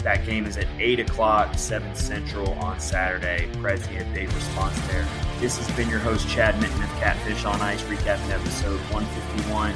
That 0.02 0.24
game 0.24 0.46
is 0.46 0.56
at 0.56 0.66
8 0.78 1.00
o'clock, 1.00 1.58
7 1.58 1.94
Central 1.94 2.52
on 2.54 2.80
Saturday. 2.80 3.50
Prezi, 3.56 4.00
a 4.00 4.14
big 4.14 4.32
response 4.32 4.78
there. 4.86 5.06
This 5.38 5.58
has 5.58 5.70
been 5.76 5.90
your 5.90 5.98
host, 5.98 6.26
Chad 6.28 6.58
Minton 6.60 6.82
of 6.82 6.88
Catfish 6.92 7.44
on 7.44 7.60
Ice, 7.60 7.82
recapping 7.82 8.30
episode 8.30 8.80
151 8.90 9.74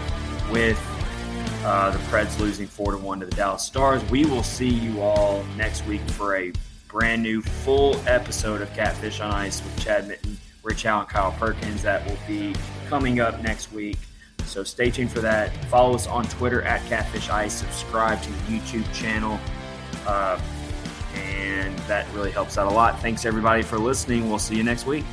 with 0.50 0.78
uh, 1.64 1.90
the 1.90 1.98
Preds 2.10 2.38
losing 2.38 2.66
4 2.66 2.92
to 2.92 2.98
1 2.98 3.20
to 3.20 3.26
the 3.26 3.34
Dallas 3.34 3.62
Stars. 3.62 4.04
We 4.10 4.26
will 4.26 4.42
see 4.42 4.68
you 4.68 5.00
all 5.00 5.42
next 5.56 5.86
week 5.86 6.02
for 6.10 6.36
a 6.36 6.52
brand 6.88 7.22
new 7.22 7.40
full 7.40 7.96
episode 8.06 8.60
of 8.60 8.72
Catfish 8.74 9.20
on 9.20 9.30
Ice 9.32 9.62
with 9.64 9.76
Chad 9.82 10.06
Minton, 10.06 10.36
Rich 10.62 10.84
Allen, 10.86 11.06
Kyle 11.06 11.32
Perkins. 11.32 11.82
That 11.82 12.06
will 12.06 12.18
be 12.28 12.54
coming 12.88 13.20
up 13.20 13.42
next 13.42 13.72
week. 13.72 13.98
So 14.44 14.62
stay 14.62 14.90
tuned 14.90 15.10
for 15.10 15.20
that. 15.20 15.52
Follow 15.66 15.94
us 15.94 16.06
on 16.06 16.26
Twitter 16.26 16.62
at 16.62 16.86
Catfish 16.88 17.30
Ice. 17.30 17.54
Subscribe 17.54 18.22
to 18.22 18.30
the 18.30 18.38
YouTube 18.38 18.92
channel. 18.92 19.40
Uh, 20.06 20.38
and 21.14 21.76
that 21.80 22.06
really 22.12 22.30
helps 22.30 22.58
out 22.58 22.70
a 22.70 22.74
lot. 22.74 23.00
Thanks 23.00 23.24
everybody 23.24 23.62
for 23.62 23.78
listening. 23.78 24.28
We'll 24.28 24.38
see 24.38 24.56
you 24.56 24.64
next 24.64 24.86
week. 24.86 25.04